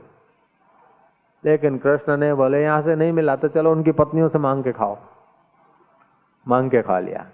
लेकिन 1.45 1.79
कृष्ण 1.79 2.17
ने 2.17 2.35
बोले, 2.35 2.63
यहाँ 2.63 2.83
से 2.83 2.97
नहीं 2.97 3.13
मिला 3.13 3.37
तो 3.37 3.49
चलो 3.49 3.73
उनकी 3.73 3.93
पत्नियों 3.93 4.29
से 4.29 4.39
मांग 4.39 4.65
के 4.65 4.73
खाओ। 4.73 4.97
मांग 6.49 6.71
के 6.71 6.83
खा 6.83 6.99
लिया। 6.99 7.27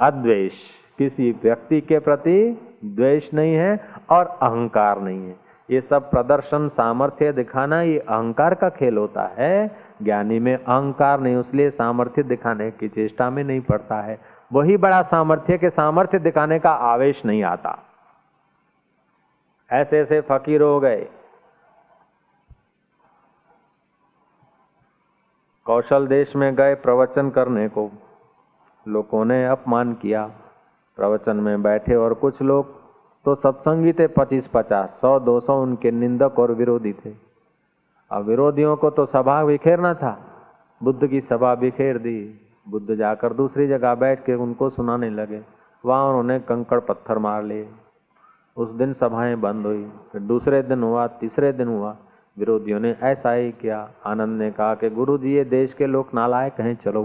अद्वेश 0.00 0.52
किसी 0.98 1.30
व्यक्ति 1.42 1.80
के 1.80 1.98
प्रति 1.98 2.38
द्वेष 2.84 3.34
नहीं 3.34 3.54
है 3.54 3.80
और 4.10 4.26
अहंकार 4.26 5.00
नहीं 5.00 5.26
है। 5.26 5.36
ये 5.70 5.80
सब 5.80 6.10
प्रदर्शन, 6.10 6.68
सामर्थ्य 6.68 7.32
दिखाना, 7.32 7.82
ये 7.82 7.98
अहंकार 7.98 8.54
का 8.54 8.68
खेल 8.68 8.96
होता 8.96 9.30
है। 9.38 9.89
ज्ञानी 10.02 10.38
में 10.38 10.56
अहंकार 10.56 11.20
नहीं, 11.20 11.36
उसलिए 11.36 11.70
सामर्थ्य 11.70 12.22
दिखाने 12.22 12.70
की 12.70 12.88
चेष्टा 12.88 13.30
में 13.30 13.44
नहीं 13.44 13.60
पड़ता 13.60 14.00
है। 14.00 14.20
वही 14.52 14.76
बड़ा 14.76 15.02
सामर्थ्य 15.02 15.58
के 15.58 15.70
सामर्थ्य 15.70 16.18
दिखाने 16.18 16.58
का 16.58 16.70
आवेश 16.70 17.24
नहीं 17.24 17.42
आता। 17.44 17.78
ऐसे 19.72 20.00
ऐसे 20.00 20.20
फकीर 20.20 20.62
हो 20.62 20.80
गए। 20.80 21.08
कौशल 25.64 26.06
देश 26.06 26.36
में 26.36 26.54
गए 26.54 26.74
प्रवचन 26.74 27.30
करने 27.30 27.68
को। 27.68 27.90
लोगों 28.88 29.24
ने 29.24 29.46
अपमान 29.46 29.94
किया। 29.94 30.30
प्रवचन 30.96 31.36
में 31.36 31.62
बैठे 31.62 31.94
और 31.94 32.14
कुछ 32.14 32.42
लोग 32.42 32.80
तो 33.24 33.34
सत्संगी 33.34 33.92
थे 33.92 34.06
पच्चीस 34.06 34.48
पचास 34.54 34.88
सौ, 35.00 35.20
दो 35.20 35.40
सौ 35.40 35.62
उनके 35.62 35.90
निंदक 35.90 36.38
और 36.38 36.52
विरोधी 36.52 36.92
थे। 36.92 37.29
अब 38.12 38.24
विरोधियों 38.24 38.76
को 38.76 38.90
तो 38.90 39.06
सभा 39.06 39.44
बिखेरना 39.44 39.94
था। 39.94 40.26
बुद्ध 40.82 41.06
की 41.06 41.20
सभा 41.20 41.54
बिखेर 41.54 41.98
दी। 41.98 42.40
बुद्ध 42.68 42.94
जाकर 42.94 43.32
दूसरी 43.32 43.68
जगह 43.68 43.94
बैठ 43.94 44.24
के 44.24 44.34
उनको 44.34 44.70
सुनाने 44.70 45.10
लगे। 45.10 45.42
वहाँ 45.86 46.04
उन्होंने 46.04 46.38
कंकड़ 46.38 46.80
पत्थर 46.80 47.18
मार 47.18 47.42
लिए। 47.42 47.68
उस 48.56 48.70
दिन 48.70 48.92
सभाएँ 48.92 49.36
बंद 49.36 49.66
हुई। 49.66 49.92
फिर 50.12 50.20
दूसरे 50.20 50.62
दिन 50.62 50.82
हुआ, 50.82 51.06
तीसरे 51.06 51.52
दिन 51.52 51.68
हुआ। 51.68 51.96
विरोधियों 52.38 52.80
ने 52.80 52.96
ऐसा 53.02 53.32
ही 53.32 53.52
किया। 53.52 53.90
आनंद 54.06 54.42
ने 54.42 54.50
कहा 54.50 54.74
कि 54.74 54.90
गुरु 54.90 55.18
जी 55.18 55.32
ये 55.32 55.44
देश 55.44 55.72
के 55.72 55.86
लोग 55.86 56.08
नालायक 56.14 56.60
हैं, 56.60 56.78
चलो। 56.84 57.02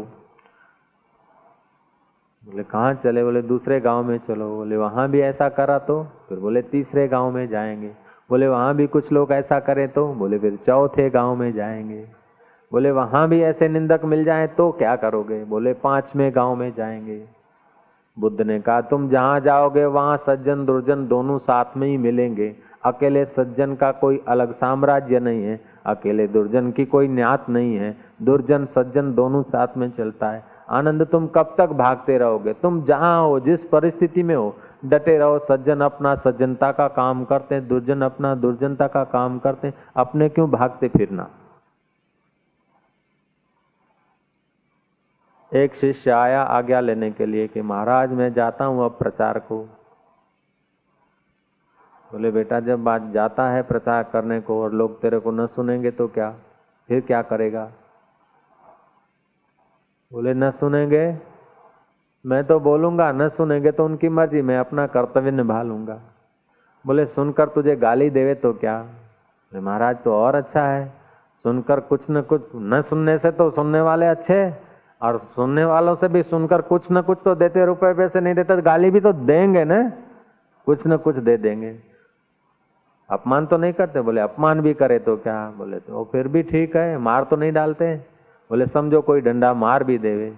बोले, 2.46 2.64
कहाँ 2.64 2.94
चले? 2.94 3.24
बोले, 3.24 3.42
दूसरे 3.42 3.80
गाँव 3.80 4.04
में 4.04 4.20
चलो। 4.28 4.56
बोले, 4.56 4.78
वहाँ 4.78 5.10
भी 5.10 5.22
ऐसा 5.22 5.50
करा 5.50 5.80
तो? 5.80 6.08
फिर 6.30 6.40
बोले, 6.40 6.62
तीसरे 6.62 7.08
गाँव 7.08 7.32
में 7.32 7.48
जाएँगे। 7.48 8.05
बोले, 8.30 8.48
वहाँ 8.48 8.76
भी 8.76 8.88
कुछ 8.88 9.12
लोग 9.12 9.32
ऐसा 9.32 9.60
करें 9.60 9.88
तो? 9.88 10.14
बोले, 10.14 10.38
फिर 10.38 10.60
चौथे 10.66 11.10
गाँव 11.10 11.36
में 11.36 11.54
जाएँगे। 11.54 12.06
बोले, 12.72 12.92
वहाँ 12.92 13.28
भी 13.28 13.42
ऐसे 13.42 13.68
निंदक 13.68 14.02
मिल 14.06 14.24
जाए 14.24 14.48
तो 14.48 14.72
क्या 14.72 14.96
करोगे? 14.96 15.44
बोले, 15.44 15.74
पाँचवें 15.74 16.36
गाँव 16.36 16.56
में 16.56 16.74
जाएँगे। 16.78 17.24
बुद्ध 18.20 18.42
ने 18.42 18.60
कहा, 18.60 18.82
तुम 18.82 19.10
जहाँ 19.10 19.40
जाओगे, 19.40 19.86
वहाँ 19.86 20.18
सज्जन 20.18 20.66
दुर्जन 20.66 21.08
दोनों 21.08 21.38
साथ 21.38 21.66
में 21.78 21.88
ही 21.88 21.98
मिलेंगे। 21.98 22.56
अकेले 22.86 23.26
सज्जन 23.26 23.76
का 23.76 23.92
कोई 23.92 24.24
अलग 24.28 24.54
साम्राज्य 24.54 25.20
नहीं 25.20 25.44
है, 25.44 25.60
अकेले 25.86 26.28
दुर्जन 26.28 26.72
की 26.72 26.86
कोई 26.86 27.08
न्यात 27.08 27.50
नहीं 27.50 27.76
है। 27.76 27.98
दुर्जन 28.22 28.66
सज्जन 28.66 29.14
दोनों 29.14 29.44
साथ 29.44 29.68
में 29.78 29.92
चलता 29.98 30.30
है। 30.30 30.44
आनंद 30.70 31.02
तुम 31.02 31.28
कब 31.28 31.56
तक 31.58 31.68
भागते 31.68 32.18
रहोगे? 32.18 32.54
तुम 32.54 32.82
जहाँ 32.82 33.28
हो, 33.28 33.40
जिस 33.40 33.64
परिस्थिति 33.64 34.24
में 34.24 34.36
हो 34.36 34.56
डटे 34.86 35.18
रहो, 35.18 35.40
सज्जन 35.40 35.82
अपना 35.82 36.16
सज्जनता 36.16 36.72
का 36.72 36.88
काम 36.88 37.26
करते 37.26 37.56
हैं, 37.56 37.68
दुर्जन 37.68 38.02
अपना 38.02 38.36
दुर्जनता 38.36 38.88
का 38.88 39.04
काम 39.04 39.40
करते 39.40 39.68
हैं, 39.68 39.74
अपने 39.96 40.30
क्यों 40.30 40.52
भागते 40.52 40.88
फिरना? 40.88 41.30
एक 45.56 45.76
शिष्य 45.76 46.12
आया 46.12 46.44
आज्ञा 46.44 46.80
लेने 46.80 47.12
के 47.12 47.26
लिए 47.26 47.48
कि 47.48 47.62
महाराज, 47.62 48.12
मैं 48.12 48.34
जाता 48.34 48.66
हूँ 48.66 48.86
अब 48.86 48.92
प्रचार 48.92 49.40
को। 49.40 49.64
बोले, 52.12 52.32
बेटा, 52.32 52.60
जब 52.60 52.84
बात 52.84 53.02
जाता 53.02 53.50
है 53.50 53.62
प्रचार 53.62 54.04
करने 54.04 54.42
को 54.42 54.64
और 54.64 54.74
लोग 54.74 55.02
तेरे 55.02 55.20
को 55.20 55.32
न 55.32 55.48
सुनेंगे 55.48 55.92
तो 55.92 56.08
क्या? 56.08 56.36
फिर 56.88 57.02
क्या 57.02 57.22
करेगा? 57.22 57.72
बोले, 60.14 60.34
न 60.34 60.52
सुनेंगे? 60.52 61.35
मैं 62.26 62.44
तो 62.44 62.60
बोलूँगा, 62.60 63.12
न 63.12 63.28
सुनेंगे 63.30 63.72
तो 63.72 63.86
उनकी 63.86 64.10
मर्ज़ी, 64.10 64.42
मैं 64.42 64.58
अपना 64.58 64.88
कर्तव्य 64.88 65.32
निभा 65.32 65.62
लूँगा। 65.64 66.00
बोले, 66.86 67.06
सुनकर 67.06 67.48
तुझे 67.48 67.76
गाली 67.76 68.10
देवे 68.10 68.34
तो 68.36 68.54
क्या? 68.54 68.86
महाराज 69.52 69.98
तो 70.04 70.14
और 70.14 70.36
अच्छा 70.36 70.62
है। 70.62 70.86
सुनकर 71.46 71.80
कुछ 71.80 72.02
न 72.12 72.22
कुछ, 72.22 72.42
न 72.56 72.82
सुनने 72.82 73.18
से 73.18 73.32
तो 73.32 73.50
सुनने 73.52 73.82
वाले 73.82 74.06
अच्छे, 74.06 74.54
और 75.02 75.18
सुनने 75.36 75.66
वालों 75.66 75.96
से 75.96 76.08
भी 76.08 76.24
सुनकर 76.24 76.62
कुछ 76.62 76.86
न 76.92 77.02
कुछ 77.02 77.18
तो 77.26 77.36
देते, 77.36 77.66
रुपए 77.66 77.94
पैसे 77.94 78.20
नहीं 78.20 78.36
देते 78.36 78.62
गाली 78.62 78.90
भी 78.92 79.00
तो 79.00 79.14
देंगे 79.14 79.64
ना? 79.64 79.92
कुछ 80.68 80.88
न 80.88 80.98
कुछ 80.98 81.16
दे 81.16 81.38
देंगे। 81.38 81.76
अपमान 83.10 83.46
तो 83.46 83.58
नहीं 83.58 83.74
करते? 83.74 84.02
बोले, 84.02 84.22
अपमान 84.22 84.62
भी 84.62 84.74
करे 84.74 85.00
तो 85.00 85.16
क्या? 85.18 85.54
बोले 85.58 85.80
तो 85.80 86.10
फिर 86.12 86.28
भी 86.28 86.44
ठीक 86.44 86.76
है, 86.76 86.98
मार 86.98 87.24
तो 87.24 87.36
नहीं 87.36 87.52
डालते। 87.52 87.96
बोले, 88.50 88.66
समझो 88.66 89.02
कोई 89.02 89.22
डंडा 89.22 89.54
मार 89.54 89.84
भी 89.84 89.98
देवे। 89.98 90.34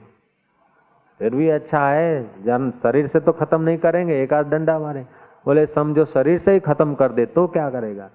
फिर 1.20 1.36
भी 1.36 1.50
अच्छा 1.50 1.88
है। 1.90 2.44
जन 2.44 2.72
शरीर 2.84 3.08
से 3.08 3.20
तो 3.20 3.32
खत्म 3.32 3.62
नहीं 3.62 3.78
करेंगे, 3.78 4.22
एक 4.24 4.34
आध 4.34 4.50
डंडा 4.50 4.78
मारे। 4.80 5.06
बोले 5.46 5.66
समझो 5.66 6.06
शरीर 6.06 6.40
से 6.40 6.52
ही 6.52 6.60
खत्म 6.60 6.94
कर 6.94 7.12
दे 7.12 7.26
तो 7.26 7.48
क्या 7.48 7.70
करेगा? 7.70 8.10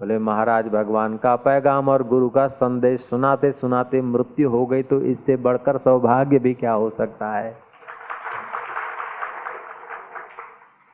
बोले, 0.00 0.18
महाराज, 0.18 0.68
भगवान 0.68 1.16
का 1.16 1.34
पैगाम 1.36 1.88
और 1.88 2.02
गुरु 2.02 2.28
का 2.28 2.46
संदेश 2.48 3.00
सुनाते 3.00 3.52
सुनाते 3.52 4.00
मृत्यु 4.02 4.50
हो 4.50 4.64
गई 4.66 4.82
तो 4.82 5.00
इससे 5.00 5.36
बढ़कर 5.36 5.78
सौभाग्य 5.78 6.38
भी 6.38 6.54
क्या 6.54 6.72
हो 6.72 6.90
सकता 6.90 7.32
है? 7.32 7.56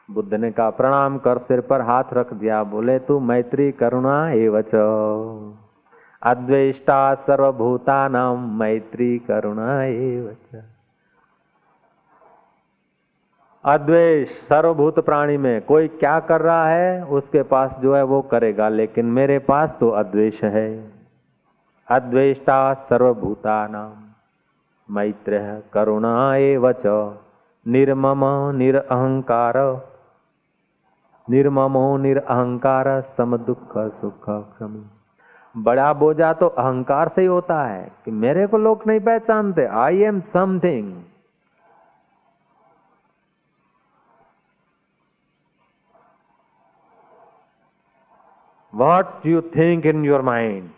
बुद्ध 0.09 0.35
ने 0.35 0.51
कहा, 0.51 0.71
प्रणाम, 0.71 1.19
कर 1.19 1.39
सिर 1.39 1.61
पर 1.61 1.81
हाथ 1.81 2.13
रख 2.13 2.33
दिया। 2.33 2.63
बोले, 2.65 2.99
तू 2.99 3.19
मैत्री 3.21 3.73
करुणा 3.73 4.31
एवच। 4.31 4.75
अद्वेष्टा 6.23 7.15
सर्वभूतानां 7.15 8.37
मैत्री 8.59 9.19
करुणा 9.19 9.83
एवच। 9.85 10.76
अद्वेष 13.67 14.29
सर्वभूत 14.49 14.99
प्राणी 15.05 15.37
में 15.37 15.63
कोई 15.63 15.89
क्या 16.01 16.19
कर 16.21 16.41
रहा 16.41 16.69
है, 16.69 17.05
उसके 17.07 17.43
पास 17.45 17.71
जो 17.81 17.95
है 17.95 18.03
वो 18.05 18.21
करेगा, 18.23 18.69
लेकिन 18.71 19.07
मेरे 19.13 19.39
पास 19.49 19.71
तो 19.81 19.89
अद्वेष 20.01 20.43
है। 20.45 20.69
अद्वेष्टा 21.89 22.59
सर्वभूतानां 22.89 23.89
मैत्र 24.89 25.41
करुणा 25.75 26.15
एवच 26.37 26.87
निर्मम 27.67 28.25
निरअहंकार 28.57 29.57
निर्ममो 31.29 31.97
निरअहकार 31.97 32.89
सम 33.17 33.37
दुख 33.37 33.77
सुख 33.77 34.25
क्षमी 34.29 34.85
बड़ा 35.55 35.93
बोझा 35.95 36.33
तो 36.33 36.47
अहंकार 36.49 37.09
से 37.09 37.21
ही 37.21 37.27
होता 37.27 37.63
है, 37.65 37.83
कि 38.05 38.11
मेरे 38.13 38.47
को 38.47 38.59
लोग 38.59 38.83
नहीं 38.87 39.01
पहचानते 39.01 39.67
I 39.81 40.03
am 40.05 40.21
something 40.33 40.93
What 48.79 49.25
you 49.25 49.41
think 49.53 49.87
in 49.87 50.05
your 50.05 50.23
mind? 50.23 50.71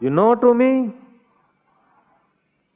You 0.00 0.10
know 0.10 0.34
to 0.40 0.54
me? 0.54 0.72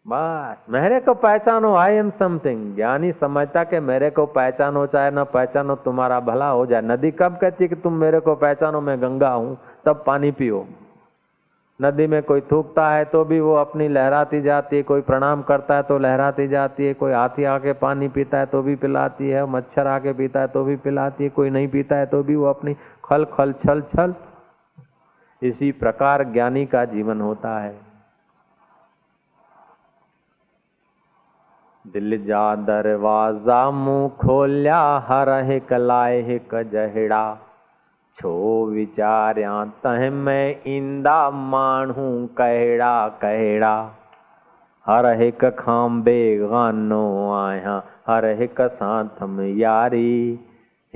बस, 0.06 0.56
मेरे 0.70 1.00
को 1.00 1.14
पहचानो 1.14 1.74
आई 1.76 1.94
एम 1.94 2.10
समथिंग 2.18 2.74
ज्ञानी 2.76 3.12
समझता 3.20 3.64
कि 3.64 3.80
मेरे 3.80 4.10
को 4.10 4.24
पहचानो 4.32 4.86
चाहे 4.86 5.10
ना 5.10 5.24
पहचानो, 5.34 5.74
तुम्हारा 5.84 6.20
भला 6.20 6.48
हो 6.48 6.64
जाए 6.66 6.82
नदी 6.82 7.10
कब 7.20 7.38
कहती 7.40 7.68
कि 7.68 7.74
तुम 7.84 7.92
मेरे 8.00 8.20
को 8.20 8.34
पहचानो, 8.34 8.80
मैं 8.80 9.00
गंगा 9.02 9.30
हूँ, 9.30 9.56
तब 9.86 10.02
पानी 10.06 10.30
पियो 10.40 10.66
नदी 11.80 12.06
में 12.06 12.22
कोई 12.22 12.40
थूकता 12.50 12.88
है 12.90 13.04
तो 13.12 13.24
भी 13.24 13.40
वो 13.40 13.54
अपनी 13.56 13.88
लहराती 13.88 14.40
जाती 14.42 14.76
है, 14.76 14.82
कोई 14.82 15.00
प्रणाम 15.08 15.42
करता 15.42 15.76
है 15.76 15.82
तो 15.82 15.98
लहराती 15.98 16.48
जाती 16.48 16.86
है, 16.86 16.94
कोई 16.94 17.12
हाथी 17.12 17.44
आके 17.54 17.72
पानी 17.80 18.08
पीता 18.16 18.38
है 18.38 18.46
तो 18.46 18.62
भी 18.62 18.76
पिलाती 18.76 19.30
है, 19.30 19.46
मच्छर 19.46 19.86
आके 19.86 20.12
पीता 20.12 20.40
है 20.40 20.48
तो 20.48 20.64
भी 20.64 20.76
पिलाती 20.84 21.24
है, 21.24 21.30
कोई 21.30 21.50
नहीं 21.50 21.68
पीता 21.68 21.96
है 21.96 22.06
तो 22.06 22.22
भी 22.22 22.36
वो 22.36 22.46
अपनी 22.50 22.74
खल 23.04 23.24
खल 23.34 23.52
छल 23.66 23.80
छल 23.96 24.14
इसी 25.44 25.72
प्रकार 25.72 26.22
ज्ञानी 26.24 26.66
का 26.66 26.84
जीवन 26.84 27.20
होता 27.20 27.58
है। 27.58 27.74
दिल 31.86 32.24
जा 32.24 32.54
दरवाज़ा 32.54 33.70
मुँह 33.70 34.08
खोलिया, 34.08 34.78
हर 35.08 35.28
हिक 35.44 35.72
लाए 35.72 36.40
जहिड़ा। 36.54 37.24
छो 38.18 38.32
विचारिया, 38.66 39.64
तह 39.64 40.10
मैं 40.10 40.62
इंदा 40.62 41.30
माण्हू 41.30 42.26
कहिड़ा 42.26 43.08
कहिड़ा। 43.08 43.76
हर 44.86 45.06
हिक 45.06 45.44
खां 45.44 46.02
बेगानो 46.02 47.04
आहियाँ 47.32 47.78
हर 48.06 48.24
हिक 48.26 48.60
सां 48.60 49.08
थम 49.08 49.40
यारी 49.58 50.40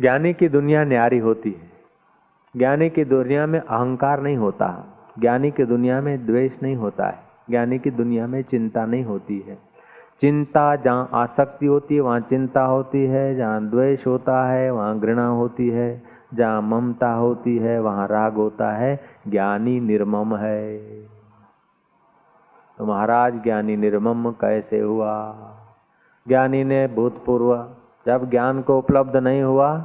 ज्ञानी 0.00 0.34
की 0.34 0.48
दुनिया 0.48 0.84
न्यारी 0.84 1.18
होती 1.18 1.50
है। 1.50 1.70
ज्ञानी 2.56 2.90
की 2.90 3.04
दुनिया 3.04 3.46
में 3.46 3.60
अहंकार 3.60 4.20
नहीं 4.20 4.36
होता। 4.36 4.98
ज्ञानी 5.18 5.50
की 5.50 5.64
दुनिया 5.64 6.00
में 6.00 6.26
द्वेष 6.26 6.52
नहीं 6.62 6.76
होता 6.76 7.06
है। 7.06 7.18
ज्ञानी 7.50 7.78
की 7.78 7.90
दुनिया 7.90 8.26
में 8.26 8.42
चिंता 8.42 8.86
नहीं 8.86 9.04
होती 9.04 9.44
है। 9.48 9.54
चिंता 10.20 10.76
जहाँ 10.76 11.10
आसक्ति 11.12 11.66
होती 11.66 11.94
है, 11.94 12.00
वहाँ 12.00 12.20
चिंता 12.20 12.64
होती 12.64 13.04
है। 13.04 13.34
जहाँ 13.34 13.68
द्वेष 13.68 14.06
होता 14.06 14.48
है, 14.48 14.70
वहाँ 14.70 14.98
घृणा 14.98 15.26
होती 15.26 15.68
है। 15.68 16.02
जहाँ 16.34 16.62
ममता 16.62 17.12
होती 17.12 17.58
है, 17.58 17.80
वहाँ 17.80 18.08
राग 18.08 18.34
होता 18.34 18.72
है। 18.72 19.00
ज्ञानी 19.28 19.80
निर्मम 19.80 20.36
है। 20.36 20.78
तो 22.78 22.86
महाराज, 22.86 23.42
ज्ञानी 23.42 23.76
निर्मम 23.76 24.30
कैसे 24.30 24.80
हुआ? 24.80 25.36
ज्ञानी 26.28 26.64
ने 26.64 26.86
भूतपूर्व 26.86 27.68
जब 28.06 28.30
ज्ञान 28.30 28.62
को 28.62 28.78
उपलब्ध 28.78 29.16
नहीं 29.16 29.42
हुआ 29.42 29.84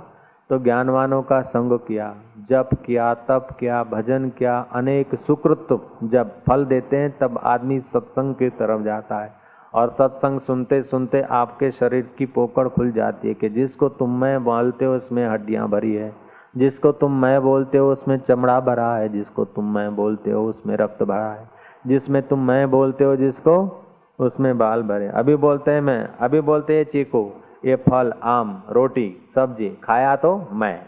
तो 0.50 0.60
ज्ञानवानों 0.60 1.22
का 1.22 1.42
संग 1.42 1.80
किया, 1.80 2.16
जप 2.50 2.70
किया, 2.86 3.14
तप 3.14 3.48
किया, 3.60 3.84
भजन 3.84 4.30
किया, 4.30 4.66
अनेक 4.74 5.16
सुकृत 5.16 5.68
जब 6.04 6.32
फल 6.48 6.66
देते 6.66 6.98
हैं, 6.98 7.18
तब 7.22 7.40
आदमी 7.44 7.80
सत्संग 7.80 8.36
की 8.36 8.50
तरफ़ 8.50 8.82
जाता 8.82 9.20
है। 9.20 9.34
और 9.74 9.90
सत्संग 9.90 10.40
सुनते 10.40 10.84
सुनते 10.84 11.22
आपके 11.22 11.72
शरीर 11.72 12.10
की 12.18 12.26
पोकड़ 12.26 12.68
खुल 12.68 12.92
जाती 12.92 13.28
है 13.28 13.34
कि 13.34 13.50
जिसको 13.50 13.90
तुम 13.90 14.22
मैं 14.22 14.44
बोलते 14.44 14.86
हो, 14.86 14.96
उसमें 14.96 15.28
हड्डियाँ 15.28 15.70
भरी 15.70 15.96
है। 15.96 16.16
जिसको 16.58 16.92
तुम 16.92 17.22
मैं 17.22 17.42
बोलते 17.42 17.78
हो, 17.78 17.92
उसमें 17.92 18.18
चमड़ा 18.18 18.60
भरा 18.60 18.96
है। 18.96 19.10
जिसको 19.10 19.46
तुम 19.46 19.74
मैं 19.74 19.96
बोलते 19.96 20.32
हो, 20.32 20.46
उसमें 20.46 20.78
रक्त 20.78 21.04
भरा 21.04 21.28
है। 21.28 21.50
जिसमें 21.88 22.28
तुम 22.28 22.48
मैं 22.48 22.72
बोलते 22.72 23.04
हो, 23.04 23.16
जिसको 23.16 23.86
उसमें 24.20 24.58
बाल 24.58 24.84
भरे 24.84 25.08
अभी 25.08 25.36
बोलते 25.36 25.72
हैं 25.72 25.82
मैं, 25.82 26.10
अभी 26.22 26.42
बोलते 26.42 26.78
हैं 26.78 26.84
चीकू। 26.84 27.32
ये 27.66 27.76
फल, 27.76 28.14
आम, 28.24 28.64
रोटी, 28.70 29.32
सब्ज़ी 29.36 29.70
खाया 29.70 30.16
तो 30.16 30.48
मैं। 30.52 30.86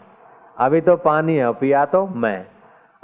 अभी 0.58 0.80
तो 0.80 0.96
पानी 0.96 1.36
है, 1.36 1.52
पिया 1.52 1.84
तो 1.84 2.06
मैं। 2.06 2.46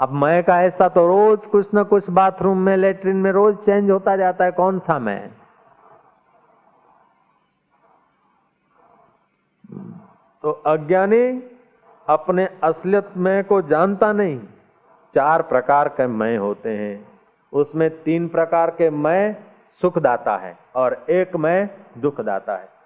अब 0.00 0.12
मैं 0.12 0.44
का 0.44 0.62
ऐसा 0.62 0.88
तो 0.88 1.06
रोज 1.06 1.46
कुछ 1.46 1.66
न 1.74 1.84
कुछ 1.84 2.10
बाथरूम 2.10 2.58
में, 2.58 2.76
लेटरिन 2.76 3.16
में 3.16 3.32
रोज 3.32 3.56
चेंज 3.56 3.90
होता 3.90 4.16
जाता 4.16 4.44
है, 4.44 4.50
कौन 4.50 4.78
सा 4.78 4.98
मैं? 4.98 5.30
तो 10.42 10.50
अज्ञानी 10.50 11.42
अपने 12.08 12.48
असलियत 12.62 13.08
में 13.16 13.44
को 13.44 13.62
जानता 13.62 14.12
नहीं। 14.12 14.40
चार 15.14 15.42
प्रकार 15.42 15.88
के 15.88 16.06
मैं 16.06 16.38
होते 16.38 16.76
हैं। 16.76 17.08
उसमें 17.52 18.02
तीन 18.02 18.28
प्रकार 18.28 18.70
के 18.70 18.90
मैं 18.90 19.36
सुख 19.80 19.98
दाता 19.98 20.36
है 20.36 20.58
और 20.76 21.06
एक 21.10 21.36
मैं 21.36 21.70
दुख 21.98 22.20
दाता 22.20 22.56
है। 22.56 22.77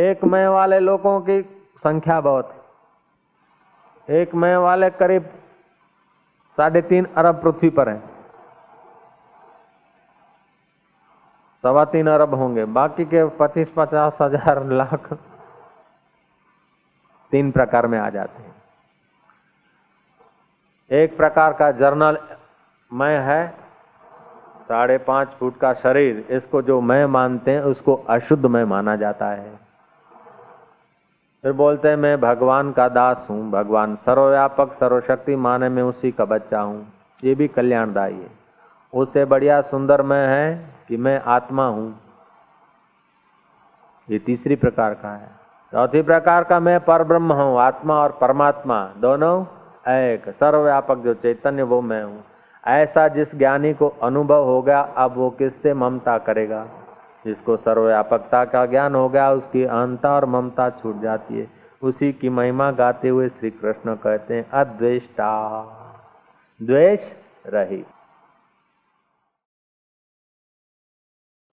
एक 0.00 0.24
मय 0.24 0.46
वाले 0.48 0.78
लोगों 0.78 1.20
की 1.20 1.42
संख्या 1.76 2.20
बहुत 2.20 2.52
है। 2.52 4.20
एक 4.20 4.34
मय 4.34 4.56
वाले 4.56 4.90
करीब 4.90 5.24
साढ़े 6.58 6.82
तीन 6.82 7.04
अरब 7.16 7.42
पृथ्वी 7.42 7.70
पर 7.70 7.88
हैं। 7.88 8.02
सवा 11.64 11.84
तीन 11.84 12.06
अरब 12.06 12.34
होंगे। 12.34 12.64
बाकी 12.64 13.04
के 13.04 13.24
पच्चीस, 13.28 13.68
पचास 13.76 14.18
हज़ार 14.22 14.64
लाख 14.72 15.12
तीन 17.32 17.50
प्रकार 17.50 17.86
में 17.86 17.98
आ 17.98 18.08
जाते 18.10 18.42
हैं। 18.42 18.54
एक 20.90 21.16
प्रकार 21.16 21.52
का 21.52 21.70
जर्नल 21.70 22.18
मैं 22.90 23.18
है, 23.20 23.48
साढ़े 24.68 24.98
पाँच 24.98 25.28
फुट 25.28 25.58
का 25.58 25.72
शरीर। 25.72 26.26
इसको 26.30 26.62
जो 26.62 26.80
मैं 26.80 27.04
मानते 27.06 27.50
हैं, 27.50 27.60
उसको 27.62 27.94
अशुद्ध 27.94 28.46
में 28.46 28.64
माना 28.64 28.96
जाता 28.96 29.26
है। 29.26 29.69
फिर 31.42 31.52
बोलते 31.52 31.88
हैं, 31.88 31.96
मैं 31.96 32.20
भगवान 32.20 32.72
का 32.72 32.88
दास 32.88 33.26
हूँ, 33.30 33.50
भगवान 33.50 33.96
सर्वव्यापक 33.96 34.72
सर्वशक्ति 34.72 35.36
माने 35.36 35.68
में 35.68 35.82
उसी 35.82 36.10
का 36.10 36.24
बच्चा 36.24 36.60
हूँ। 36.60 36.86
ये 37.24 37.34
भी 37.34 37.48
कल्याणदायी 37.48 38.14
है। 38.14 38.30
उससे 38.94 39.24
बढ़िया 39.24 39.60
सुंदर 39.60 40.02
मैं 40.02 40.28
है 40.28 40.74
कि 40.88 40.96
मैं 40.96 41.22
आत्मा 41.26 41.66
हूँ। 41.66 42.00
ये 44.10 44.18
तीसरी 44.18 44.56
प्रकार 44.56 44.94
का 44.94 45.14
है। 45.14 45.28
चौथी 45.72 46.02
प्रकार 46.02 46.44
का 46.44 46.60
मैं 46.60 46.80
पर 46.80 47.04
ब्रह्म 47.04 47.32
हूँ, 47.32 47.58
आत्मा 47.58 47.94
और 47.94 48.18
परमात्मा, 48.20 48.90
दोनों 48.96 49.42
एक। 49.88 50.28
सर्वव्यापक 50.28 50.98
जो 50.98 51.14
चैतन्य, 51.14 51.62
वो 51.62 51.80
मैं 51.80 52.04
हूँ। 52.04 52.24
ऐसा 52.66 53.08
जिस 53.08 53.34
ज्ञानी 53.34 53.74
को 53.74 53.88
अनुभव 53.88 54.44
हो 54.44 54.62
गया, 54.62 54.80
अब 54.80 55.14
वो 55.16 55.30
किससे 55.30 55.74
ममता 55.74 56.18
करेगा? 56.18 56.66
जिसको 57.26 57.56
सर्वव्यापकता 57.56 58.44
का 58.44 58.66
ज्ञान 58.66 58.94
हो 58.94 59.08
गया, 59.08 59.32
उसकी 59.32 59.64
अहंता 59.64 60.14
और 60.14 60.24
ममता 60.24 60.70
छूट 60.70 61.00
जाती 61.00 61.38
है। 61.38 61.46
उसी 61.82 62.12
की 62.12 62.28
महिमा 62.28 62.70
गाते 62.70 63.08
हुए 63.08 63.28
श्री 63.28 63.50
कृष्ण 63.50 63.94
कहते 63.94 64.34
हैं, 64.34 64.50
अद्वेष्टा, 64.50 65.60
द्वेष 66.62 67.00
रहित। 67.46 67.86